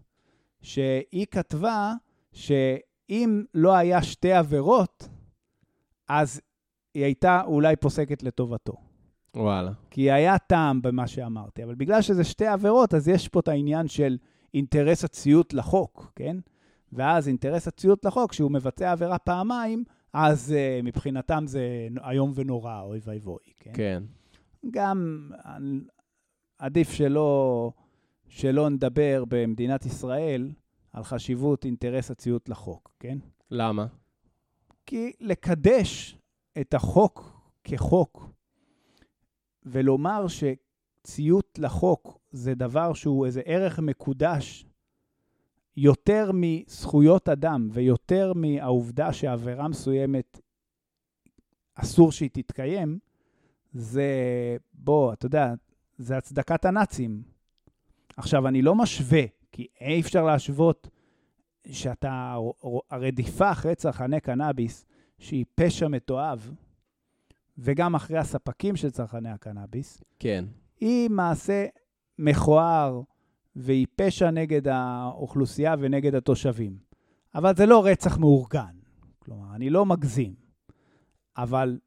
שהיא 0.62 1.26
כתבה 1.30 1.92
שאם 3.12 3.42
לא 3.54 3.74
היה 3.74 4.02
שתי 4.02 4.32
עבירות, 4.32 5.08
אז 6.08 6.40
היא 6.94 7.04
הייתה 7.04 7.42
אולי 7.44 7.76
פוסקת 7.76 8.22
לטובתו. 8.22 8.72
וואלה. 9.36 9.72
כי 9.90 10.10
היה 10.10 10.38
טעם 10.38 10.82
במה 10.82 11.06
שאמרתי, 11.06 11.64
אבל 11.64 11.74
בגלל 11.74 12.02
שזה 12.02 12.24
שתי 12.24 12.46
עבירות, 12.46 12.94
אז 12.94 13.08
יש 13.08 13.28
פה 13.28 13.40
את 13.40 13.48
העניין 13.48 13.88
של 13.88 14.16
אינטרס 14.54 15.04
הציות 15.04 15.54
לחוק, 15.54 16.12
כן? 16.16 16.36
ואז 16.92 17.28
אינטרס 17.28 17.68
הציות 17.68 18.04
לחוק, 18.04 18.32
שהוא 18.32 18.50
מבצע 18.50 18.92
עבירה 18.92 19.18
פעמיים, 19.18 19.84
אז 20.12 20.54
uh, 20.54 20.84
מבחינתם 20.84 21.44
זה 21.46 21.88
איום 22.10 22.32
ונורא, 22.34 22.80
אוי 22.80 23.00
ואבוי, 23.04 23.38
כן? 23.56 23.72
כן. 23.74 24.02
גם 24.70 25.30
עדיף 26.58 26.90
שלא, 26.90 27.72
שלא 28.28 28.68
נדבר 28.68 29.24
במדינת 29.28 29.86
ישראל 29.86 30.50
על 30.92 31.04
חשיבות 31.04 31.64
אינטרס 31.64 32.10
הציות 32.10 32.48
לחוק, 32.48 32.92
כן? 33.00 33.18
למה? 33.50 33.86
כי 34.86 35.12
לקדש 35.20 36.18
את 36.60 36.74
החוק 36.74 37.40
כחוק 37.64 38.30
ולומר 39.62 40.26
שציות 40.28 41.58
לחוק 41.58 42.18
זה 42.30 42.54
דבר 42.54 42.94
שהוא 42.94 43.26
איזה 43.26 43.42
ערך 43.44 43.78
מקודש 43.78 44.66
יותר 45.76 46.30
מזכויות 46.34 47.28
אדם 47.28 47.68
ויותר 47.72 48.32
מהעובדה 48.32 49.12
שעבירה 49.12 49.68
מסוימת 49.68 50.40
אסור 51.74 52.12
שהיא 52.12 52.30
תתקיים, 52.32 52.98
זה, 53.72 54.06
בוא, 54.72 55.12
אתה 55.12 55.26
יודע, 55.26 55.54
זה 55.98 56.16
הצדקת 56.16 56.64
הנאצים. 56.64 57.22
עכשיו, 58.16 58.48
אני 58.48 58.62
לא 58.62 58.74
משווה, 58.74 59.22
כי 59.52 59.66
אי 59.80 60.00
אפשר 60.00 60.24
להשוות 60.24 60.88
שאתה, 61.66 62.36
הרדיפה 62.90 63.52
אחרי 63.52 63.74
צרכני 63.74 64.20
קנאביס, 64.20 64.86
שהיא 65.18 65.44
פשע 65.54 65.88
מתועב, 65.88 66.50
וגם 67.58 67.94
אחרי 67.94 68.18
הספקים 68.18 68.76
של 68.76 68.90
צרכני 68.90 69.30
הקנאביס, 69.30 70.00
כן. 70.18 70.44
היא 70.80 71.10
מעשה 71.10 71.66
מכוער 72.18 73.00
והיא 73.56 73.86
פשע 73.96 74.30
נגד 74.30 74.68
האוכלוסייה 74.68 75.74
ונגד 75.78 76.14
התושבים. 76.14 76.78
אבל 77.34 77.54
זה 77.56 77.66
לא 77.66 77.86
רצח 77.86 78.18
מאורגן. 78.18 78.76
כלומר, 79.18 79.54
אני 79.54 79.70
לא 79.70 79.86
מגזים. 79.86 80.34
אבל 81.36 81.78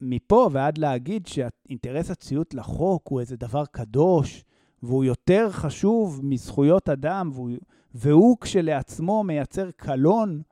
מפה 0.00 0.48
ועד 0.52 0.78
להגיד 0.78 1.26
שהאינטרס 1.26 2.10
הציות 2.10 2.54
לחוק 2.54 3.08
הוא 3.08 3.20
איזה 3.20 3.36
דבר 3.36 3.66
קדוש, 3.66 4.44
והוא 4.82 5.04
יותר 5.04 5.50
חשוב 5.50 6.20
מזכויות 6.22 6.88
אדם, 6.88 7.30
והוא, 7.34 7.50
והוא 7.94 8.36
כשלעצמו 8.40 9.24
מייצר 9.24 9.70
קלון, 9.70 10.42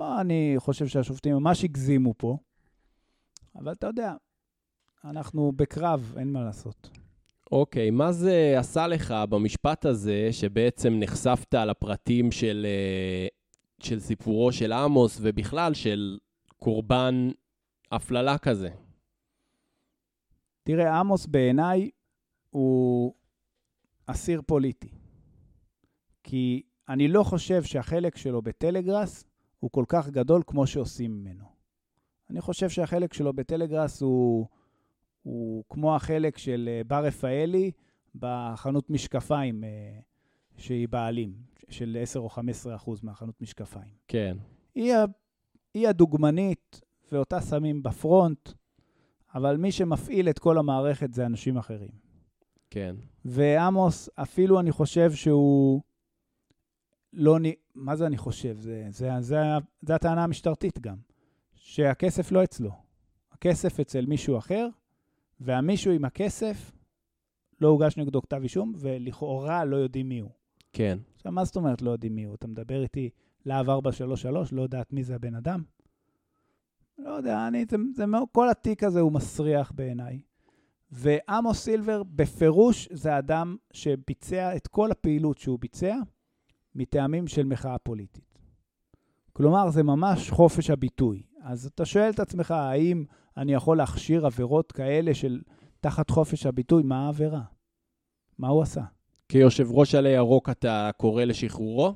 אני 0.00 0.54
חושב 0.58 0.86
שהשופטים 0.86 1.34
ממש 1.34 1.64
הגזימו 1.64 2.14
פה. 2.16 2.36
אבל 3.56 3.72
אתה 3.72 3.86
יודע, 3.86 4.14
אנחנו 5.04 5.52
בקרב, 5.56 6.14
אין 6.18 6.32
מה 6.32 6.44
לעשות. 6.44 6.90
אוקיי, 7.52 7.90
מה 7.90 8.12
זה 8.12 8.54
עשה 8.58 8.86
לך 8.86 9.14
במשפט 9.28 9.84
הזה, 9.84 10.28
שבעצם 10.32 10.94
נחשפת 10.98 11.54
לפרטים 11.54 12.32
של, 12.32 12.66
אה, 12.68 13.26
של 13.80 14.00
סיפורו 14.00 14.52
של 14.52 14.72
עמוס, 14.72 15.18
ובכלל 15.22 15.74
של 15.74 16.18
קורבן 16.56 17.30
הפללה 17.92 18.38
כזה? 18.38 18.68
תראה, 20.62 20.98
עמוס 20.98 21.26
בעיניי 21.26 21.90
הוא 22.50 23.14
אסיר 24.06 24.42
פוליטי. 24.46 24.88
כי 26.22 26.62
אני 26.88 27.08
לא 27.08 27.22
חושב 27.22 27.62
שהחלק 27.62 28.16
שלו 28.16 28.42
בטלגראס 28.42 29.24
הוא 29.60 29.70
כל 29.70 29.84
כך 29.88 30.08
גדול 30.08 30.42
כמו 30.46 30.66
שעושים 30.66 31.12
ממנו. 31.12 31.44
אני 32.30 32.40
חושב 32.40 32.68
שהחלק 32.68 33.14
שלו 33.14 33.32
בטלגראס 33.32 34.02
הוא, 34.02 34.46
הוא 35.22 35.64
כמו 35.68 35.96
החלק 35.96 36.38
של 36.38 36.68
אה, 36.72 36.84
בר 36.86 37.04
רפאלי 37.04 37.70
בחנות 38.14 38.90
משקפיים 38.90 39.64
אה, 39.64 39.68
שהיא 40.56 40.88
בעלים, 40.88 41.32
של 41.68 41.98
10 42.00 42.20
או 42.20 42.28
15 42.28 42.74
אחוז 42.74 43.02
מהחנות 43.02 43.40
משקפיים. 43.40 43.94
כן. 44.08 44.36
היא, 44.74 44.94
היא 45.74 45.88
הדוגמנית, 45.88 46.80
ואותה 47.12 47.40
שמים 47.40 47.82
בפרונט, 47.82 48.48
אבל 49.34 49.56
מי 49.56 49.72
שמפעיל 49.72 50.28
את 50.28 50.38
כל 50.38 50.58
המערכת 50.58 51.14
זה 51.14 51.26
אנשים 51.26 51.56
אחרים. 51.56 52.07
כן. 52.70 52.96
ועמוס, 53.24 54.08
אפילו 54.14 54.60
אני 54.60 54.72
חושב 54.72 55.12
שהוא 55.12 55.82
לא... 57.12 57.38
נ- 57.38 57.52
מה 57.74 57.96
זה 57.96 58.06
אני 58.06 58.16
חושב? 58.16 58.56
זה, 58.58 58.86
זה, 58.90 59.10
זה, 59.20 59.36
זה 59.82 59.94
הטענה 59.94 60.24
המשטרתית 60.24 60.78
גם, 60.78 60.96
שהכסף 61.54 62.32
לא 62.32 62.44
אצלו. 62.44 62.70
הכסף 63.32 63.80
אצל 63.80 64.06
מישהו 64.06 64.38
אחר, 64.38 64.68
והמישהו 65.40 65.92
עם 65.92 66.04
הכסף, 66.04 66.72
לא 67.60 67.68
הוגש 67.68 67.96
נגדו 67.96 68.22
כתב 68.22 68.40
אישום, 68.42 68.72
ולכאורה 68.78 69.64
לא 69.64 69.76
יודעים 69.76 70.08
מי 70.08 70.18
הוא. 70.18 70.30
כן. 70.72 70.98
עכשיו, 71.16 71.32
מה 71.32 71.44
זאת 71.44 71.56
אומרת 71.56 71.82
לא 71.82 71.90
יודעים 71.90 72.14
מי 72.14 72.24
הוא? 72.24 72.34
אתה 72.34 72.46
מדבר 72.46 72.82
איתי 72.82 73.10
להב 73.46 73.70
433, 73.70 74.52
לא 74.52 74.62
יודעת 74.62 74.92
מי 74.92 75.04
זה 75.04 75.14
הבן 75.14 75.34
אדם? 75.34 75.62
לא 76.98 77.10
יודע, 77.10 77.48
אני, 77.48 77.64
זה, 77.70 77.76
זה, 77.94 78.04
כל 78.32 78.48
התיק 78.48 78.84
הזה 78.84 79.00
הוא 79.00 79.12
מסריח 79.12 79.72
בעיניי. 79.74 80.20
ועמוס 80.90 81.62
סילבר 81.64 82.02
בפירוש 82.02 82.88
זה 82.92 83.18
אדם 83.18 83.56
שביצע 83.72 84.56
את 84.56 84.66
כל 84.66 84.90
הפעילות 84.90 85.38
שהוא 85.38 85.58
ביצע 85.58 85.96
מטעמים 86.74 87.26
של 87.26 87.46
מחאה 87.46 87.78
פוליטית. 87.78 88.38
כלומר, 89.32 89.70
זה 89.70 89.82
ממש 89.82 90.30
חופש 90.30 90.70
הביטוי. 90.70 91.22
אז 91.42 91.66
אתה 91.66 91.84
שואל 91.84 92.10
את 92.10 92.20
עצמך, 92.20 92.50
האם 92.50 93.04
אני 93.36 93.52
יכול 93.52 93.76
להכשיר 93.76 94.26
עבירות 94.26 94.72
כאלה 94.72 95.14
של 95.14 95.40
תחת 95.80 96.10
חופש 96.10 96.46
הביטוי? 96.46 96.82
מה 96.82 97.06
העבירה? 97.06 97.42
מה 98.38 98.48
הוא 98.48 98.62
עשה? 98.62 98.82
כיושב 99.28 99.66
ראש 99.70 99.94
עלי 99.94 100.08
ירוק 100.08 100.48
אתה 100.50 100.90
קורא 100.96 101.24
לשחרורו? 101.24 101.94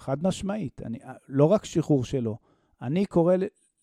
חד 0.00 0.22
משמעית. 0.22 0.82
אני, 0.84 0.98
לא 1.28 1.44
רק 1.44 1.64
שחרור 1.64 2.04
שלו, 2.04 2.38
אני 2.82 3.06
קורא 3.06 3.34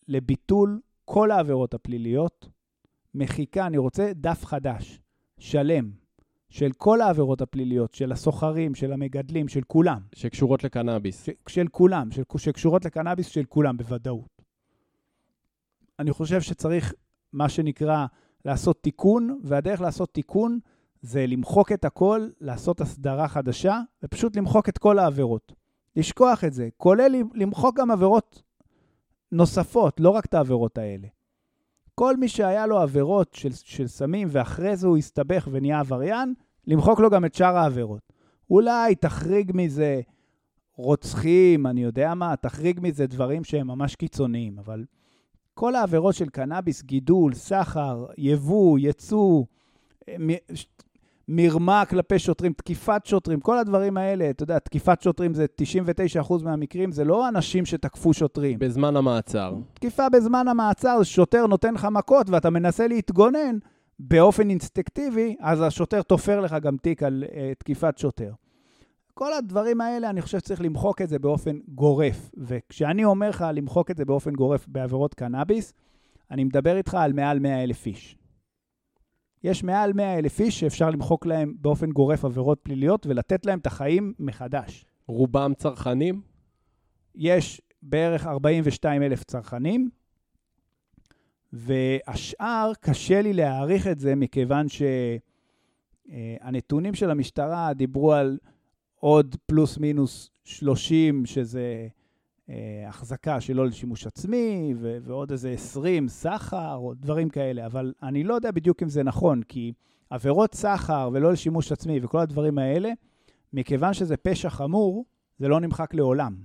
לביטול 0.07 0.81
כל 1.05 1.31
העבירות 1.31 1.73
הפליליות, 1.73 2.49
מחיקה, 3.15 3.65
אני 3.65 3.77
רוצה 3.77 4.11
דף 4.15 4.45
חדש, 4.45 5.01
שלם, 5.39 5.91
של 6.49 6.71
כל 6.77 7.01
העבירות 7.01 7.41
הפליליות, 7.41 7.93
של 7.93 8.11
הסוחרים, 8.11 8.75
של 8.75 8.93
המגדלים, 8.93 9.47
של 9.47 9.61
כולם. 9.67 10.01
שקשורות 10.15 10.63
לקנאביס. 10.63 11.25
ש- 11.25 11.29
של 11.47 11.67
כולם, 11.67 12.11
של, 12.11 12.23
שקשורות 12.37 12.85
לקנאביס, 12.85 13.27
של 13.27 13.43
כולם, 13.45 13.77
בוודאות. 13.77 14.41
אני 15.99 16.11
חושב 16.11 16.41
שצריך, 16.41 16.93
מה 17.33 17.49
שנקרא, 17.49 18.05
לעשות 18.45 18.83
תיקון, 18.83 19.39
והדרך 19.43 19.81
לעשות 19.81 20.13
תיקון 20.13 20.59
זה 21.01 21.27
למחוק 21.27 21.71
את 21.71 21.85
הכל, 21.85 22.27
לעשות 22.41 22.81
הסדרה 22.81 23.27
חדשה, 23.27 23.79
ופשוט 24.03 24.35
למחוק 24.35 24.69
את 24.69 24.77
כל 24.77 24.99
העבירות. 24.99 25.53
לשכוח 25.95 26.43
את 26.43 26.53
זה, 26.53 26.69
כולל 26.77 27.15
למחוק 27.33 27.77
גם 27.77 27.91
עבירות 27.91 28.41
נוספות, 29.31 29.99
לא 29.99 30.09
רק 30.09 30.25
את 30.25 30.33
העבירות 30.33 30.77
האלה. 30.77 31.07
כל 31.95 32.17
מי 32.17 32.27
שהיה 32.27 32.67
לו 32.67 32.79
עבירות 32.79 33.33
של, 33.33 33.51
של 33.53 33.87
סמים, 33.87 34.27
ואחרי 34.31 34.75
זה 34.75 34.87
הוא 34.87 34.97
הסתבך 34.97 35.47
ונהיה 35.51 35.79
עבריין, 35.79 36.33
למחוק 36.67 36.99
לו 36.99 37.09
גם 37.09 37.25
את 37.25 37.33
שאר 37.33 37.57
העבירות. 37.57 38.13
אולי 38.49 38.95
תחריג 38.95 39.51
מזה 39.55 40.01
רוצחים, 40.75 41.67
אני 41.67 41.83
יודע 41.83 42.13
מה, 42.13 42.35
תחריג 42.35 42.79
מזה 42.83 43.07
דברים 43.07 43.43
שהם 43.43 43.67
ממש 43.67 43.95
קיצוניים, 43.95 44.59
אבל 44.59 44.85
כל 45.53 45.75
העבירות 45.75 46.15
של 46.15 46.29
קנאביס, 46.29 46.81
גידול, 46.83 47.33
סחר, 47.33 48.05
יבוא, 48.17 48.79
יצוא, 48.79 49.43
ש- 50.53 50.65
מרמה 51.33 51.83
כלפי 51.85 52.19
שוטרים, 52.19 52.53
תקיפת 52.53 53.01
שוטרים, 53.05 53.39
כל 53.39 53.57
הדברים 53.57 53.97
האלה, 53.97 54.29
אתה 54.29 54.43
יודע, 54.43 54.59
תקיפת 54.59 55.01
שוטרים 55.01 55.33
זה 55.33 55.45
99% 56.27 56.43
מהמקרים, 56.43 56.91
זה 56.91 57.03
לא 57.03 57.27
אנשים 57.29 57.65
שתקפו 57.65 58.13
שוטרים. 58.13 58.59
בזמן 58.59 58.95
המעצר. 58.95 59.55
תקיפה 59.73 60.09
בזמן 60.09 60.47
המעצר, 60.47 61.03
שוטר 61.03 61.47
נותן 61.47 61.73
לך 61.73 61.87
מכות 61.91 62.29
ואתה 62.29 62.49
מנסה 62.49 62.87
להתגונן 62.87 63.57
באופן 63.99 64.49
אינסטקטיבי, 64.49 65.35
אז 65.39 65.61
השוטר 65.61 66.01
תופר 66.01 66.39
לך 66.39 66.55
גם 66.61 66.77
תיק 66.77 67.03
על 67.03 67.23
uh, 67.27 67.33
תקיפת 67.59 67.97
שוטר. 67.97 68.31
כל 69.13 69.33
הדברים 69.33 69.81
האלה, 69.81 70.09
אני 70.09 70.21
חושב 70.21 70.39
שצריך 70.39 70.61
למחוק 70.61 71.01
את 71.01 71.09
זה 71.09 71.19
באופן 71.19 71.57
גורף. 71.67 72.31
וכשאני 72.37 73.03
אומר 73.03 73.29
לך 73.29 73.45
למחוק 73.53 73.91
את 73.91 73.97
זה 73.97 74.05
באופן 74.05 74.33
גורף 74.33 74.65
בעבירות 74.67 75.13
קנאביס, 75.13 75.73
אני 76.31 76.43
מדבר 76.43 76.77
איתך 76.77 76.93
על 76.93 77.13
מעל 77.13 77.39
100 77.39 77.63
אלף 77.63 77.85
איש. 77.85 78.17
יש 79.43 79.63
מעל 79.63 79.93
100 79.93 80.19
אלף 80.19 80.39
איש 80.39 80.59
שאפשר 80.59 80.89
למחוק 80.89 81.25
להם 81.25 81.53
באופן 81.59 81.91
גורף 81.91 82.25
עבירות 82.25 82.59
פליליות 82.63 83.05
ולתת 83.05 83.45
להם 83.45 83.59
את 83.59 83.67
החיים 83.67 84.13
מחדש. 84.19 84.85
רובם 85.07 85.53
צרכנים? 85.57 86.21
יש 87.15 87.61
בערך 87.81 88.27
42 88.27 89.03
אלף 89.03 89.23
צרכנים, 89.23 89.89
והשאר, 91.53 92.71
קשה 92.79 93.21
לי 93.21 93.33
להעריך 93.33 93.87
את 93.87 93.99
זה 93.99 94.15
מכיוון 94.15 94.65
שהנתונים 96.09 96.93
של 96.93 97.11
המשטרה 97.11 97.73
דיברו 97.73 98.13
על 98.13 98.37
עוד 98.95 99.35
פלוס 99.45 99.77
מינוס 99.77 100.29
30, 100.43 101.25
שזה 101.25 101.59
אה, 101.59 101.87
החזקה 102.87 103.41
שלא 103.41 103.67
לשימוש 103.67 104.07
עצמי, 104.07 104.73
ו- 104.77 104.97
ועוד 105.01 105.31
איזה 105.31 105.51
20 105.51 106.07
סחר 106.07 106.75
או 106.75 106.93
דברים 106.93 107.29
כאלה, 107.29 107.65
אבל 107.65 107.93
אני 108.03 108.23
לא 108.23 108.33
יודע 108.33 108.51
בדיוק 108.51 108.83
אם 108.83 108.89
זה 108.89 109.03
נכון, 109.03 109.43
כי 109.43 109.73
עבירות 110.09 110.55
סחר 110.55 111.09
ולא 111.13 111.31
לשימוש 111.31 111.71
עצמי 111.71 111.99
וכל 112.03 112.19
הדברים 112.19 112.57
האלה, 112.57 112.91
מכיוון 113.53 113.93
שזה 113.93 114.17
פשע 114.17 114.49
חמור, 114.49 115.05
זה 115.39 115.47
לא 115.47 115.59
נמחק 115.59 115.93
לעולם. 115.93 116.35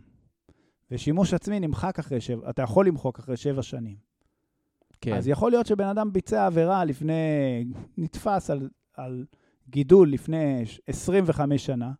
ושימוש 0.90 1.34
עצמי 1.34 1.60
נמחק 1.60 1.98
אחרי 1.98 2.20
שבע, 2.20 2.50
אתה 2.50 2.62
יכול 2.62 2.86
למחוק 2.86 3.18
אחרי 3.18 3.36
שבע 3.36 3.62
שנים. 3.62 3.96
כן. 5.00 5.16
אז 5.16 5.28
יכול 5.28 5.50
להיות 5.50 5.66
שבן 5.66 5.86
אדם 5.86 6.12
ביצע 6.12 6.46
עבירה 6.46 6.84
לפני, 6.84 7.12
נתפס 7.98 8.50
על, 8.50 8.68
על 8.94 9.24
גידול 9.68 10.10
לפני 10.10 10.64
25 10.86 11.66
שנה, 11.66 11.92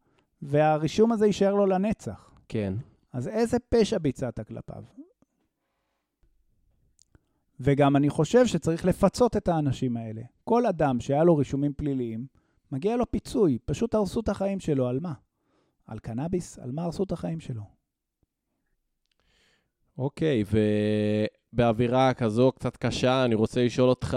והרישום 0.43 1.13
הזה 1.13 1.27
יישאר 1.27 1.55
לו 1.55 1.67
לנצח. 1.67 2.31
כן. 2.49 2.75
אז 3.17 3.29
איזה 3.29 3.57
פשע 3.59 3.99
ביצעת 3.99 4.41
כלפיו? 4.41 4.83
וגם 7.61 7.97
אני 7.97 8.11
חושב 8.11 8.47
שצריך 8.47 8.85
לפצות 8.85 9.37
את 9.37 9.49
האנשים 9.49 9.97
האלה. 9.97 10.23
כל 10.45 10.67
אדם 10.67 11.01
שהיה 11.01 11.25
לו 11.25 11.37
רישומים 11.37 11.73
פליליים, 11.77 12.27
מגיע 12.73 12.97
לו 12.97 13.11
פיצוי. 13.11 13.59
פשוט 13.65 13.95
הרסו 13.95 14.21
את 14.21 14.29
החיים 14.29 14.61
שלו. 14.61 14.89
על 14.89 15.01
מה? 15.01 15.13
על 15.87 15.99
קנאביס? 15.99 16.59
על 16.59 16.73
מה 16.73 16.83
הרסו 16.83 17.03
את 17.03 17.13
החיים 17.13 17.41
שלו? 17.41 17.63
אוקיי, 19.99 20.45
ובאווירה 21.53 22.15
כזו 22.15 22.53
קצת 22.53 22.77
קשה, 22.77 23.25
אני 23.25 23.35
רוצה 23.35 23.65
לשאול 23.65 23.89
אותך 23.89 24.17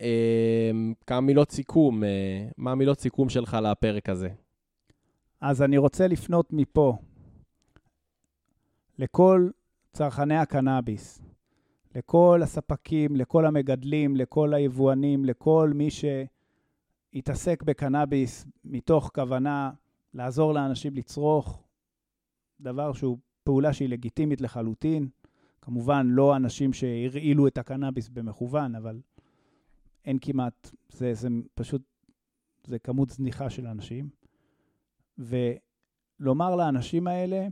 אה, 0.00 0.70
כמה 1.06 1.20
מילות 1.20 1.50
סיכום. 1.50 2.04
אה, 2.04 2.48
מה 2.56 2.72
המילות 2.72 3.00
סיכום 3.00 3.28
שלך 3.28 3.56
לפרק 3.62 4.08
הזה? 4.08 4.28
אז 5.40 5.62
אני 5.62 5.78
רוצה 5.78 6.08
לפנות 6.08 6.52
מפה 6.52 6.96
לכל 8.98 9.48
צרכני 9.92 10.36
הקנאביס, 10.36 11.22
לכל 11.94 12.40
הספקים, 12.42 13.16
לכל 13.16 13.46
המגדלים, 13.46 14.16
לכל 14.16 14.54
היבואנים, 14.54 15.24
לכל 15.24 15.72
מי 15.74 15.88
שהתעסק 15.90 17.62
בקנאביס 17.62 18.46
מתוך 18.64 19.10
כוונה 19.14 19.70
לעזור 20.14 20.54
לאנשים 20.54 20.94
לצרוך, 20.94 21.62
דבר 22.60 22.92
שהוא 22.92 23.18
פעולה 23.44 23.72
שהיא 23.72 23.88
לגיטימית 23.88 24.40
לחלוטין. 24.40 25.08
כמובן, 25.62 26.06
לא 26.10 26.36
אנשים 26.36 26.72
שהרעילו 26.72 27.46
את 27.46 27.58
הקנאביס 27.58 28.08
במכוון, 28.08 28.74
אבל 28.74 29.00
אין 30.04 30.18
כמעט, 30.20 30.70
זה, 30.92 31.14
זה 31.14 31.28
פשוט, 31.54 31.82
זה 32.66 32.78
כמות 32.78 33.10
זניחה 33.10 33.50
של 33.50 33.66
אנשים. 33.66 34.08
ולומר 35.18 36.56
לאנשים 36.56 37.06
האלה, 37.06 37.48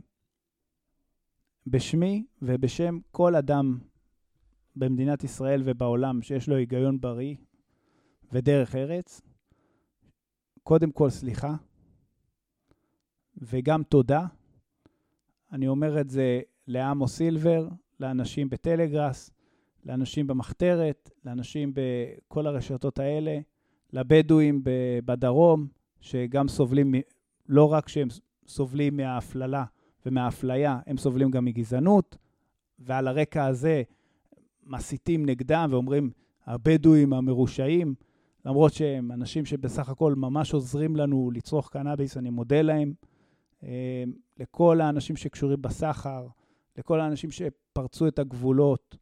בשמי 1.67 2.25
ובשם 2.41 2.99
כל 3.11 3.35
אדם 3.35 3.79
במדינת 4.75 5.23
ישראל 5.23 5.61
ובעולם 5.65 6.21
שיש 6.21 6.49
לו 6.49 6.55
היגיון 6.55 7.01
בריא 7.01 7.35
ודרך 8.31 8.75
ארץ, 8.75 9.21
קודם 10.63 10.91
כל 10.91 11.09
סליחה 11.09 11.55
וגם 13.37 13.83
תודה. 13.83 14.25
אני 15.51 15.67
אומר 15.67 16.01
את 16.01 16.09
זה 16.09 16.41
לעמוס 16.67 17.15
סילבר, 17.15 17.67
לאנשים 17.99 18.49
בטלגראס, 18.49 19.31
לאנשים 19.85 20.27
במחתרת, 20.27 21.09
לאנשים 21.25 21.73
בכל 21.75 22.47
הרשתות 22.47 22.99
האלה, 22.99 23.39
לבדואים 23.93 24.61
בדרום, 25.05 25.67
שגם 26.01 26.47
סובלים, 26.47 26.95
לא 27.49 27.73
רק 27.73 27.87
שהם 27.87 28.07
סובלים 28.47 28.97
מההפללה 28.97 29.65
ומהאפליה, 30.05 30.79
הם 30.87 30.97
סובלים 30.97 31.31
גם 31.31 31.45
מגזענות, 31.45 32.17
ועל 32.79 33.07
הרקע 33.07 33.45
הזה 33.45 33.83
מסיתים 34.65 35.25
נגדם 35.25 35.67
ואומרים, 35.71 36.11
הבדואים 36.45 37.13
המרושעים, 37.13 37.95
למרות 38.45 38.73
שהם 38.73 39.11
אנשים 39.11 39.45
שבסך 39.45 39.89
הכל 39.89 40.15
ממש 40.15 40.53
עוזרים 40.53 40.95
לנו 40.95 41.31
לצרוך 41.33 41.69
קנאביס, 41.69 42.17
אני 42.17 42.29
מודה 42.29 42.61
להם. 42.61 42.93
לכל 44.39 44.81
האנשים 44.81 45.15
שקשורים 45.15 45.61
בסחר, 45.61 46.27
לכל 46.77 46.99
האנשים 46.99 47.31
שפרצו 47.31 48.07
את 48.07 48.19
הגבולות, 48.19 48.97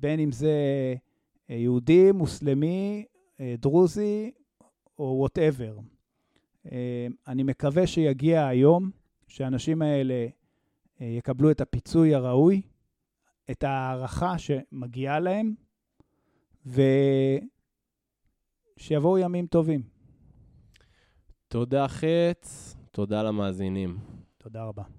בין 0.00 0.20
אם 0.20 0.32
זה 0.32 0.54
יהודי, 1.48 2.12
מוסלמי, 2.12 3.04
דרוזי 3.40 4.30
או 4.98 5.14
וואטאבר. 5.18 5.78
אני 7.28 7.42
מקווה 7.42 7.86
שיגיע 7.86 8.46
היום 8.46 8.90
שהאנשים 9.28 9.82
האלה 9.82 10.26
יקבלו 11.00 11.50
את 11.50 11.60
הפיצוי 11.60 12.14
הראוי, 12.14 12.62
את 13.50 13.64
ההערכה 13.64 14.34
שמגיעה 14.38 15.20
להם, 15.20 15.54
ושיבואו 18.76 19.18
ימים 19.18 19.46
טובים. 19.46 19.82
תודה 21.48 21.88
חץ, 21.88 22.76
תודה 22.90 23.22
למאזינים. 23.22 23.98
תודה 24.38 24.64
רבה. 24.64 24.97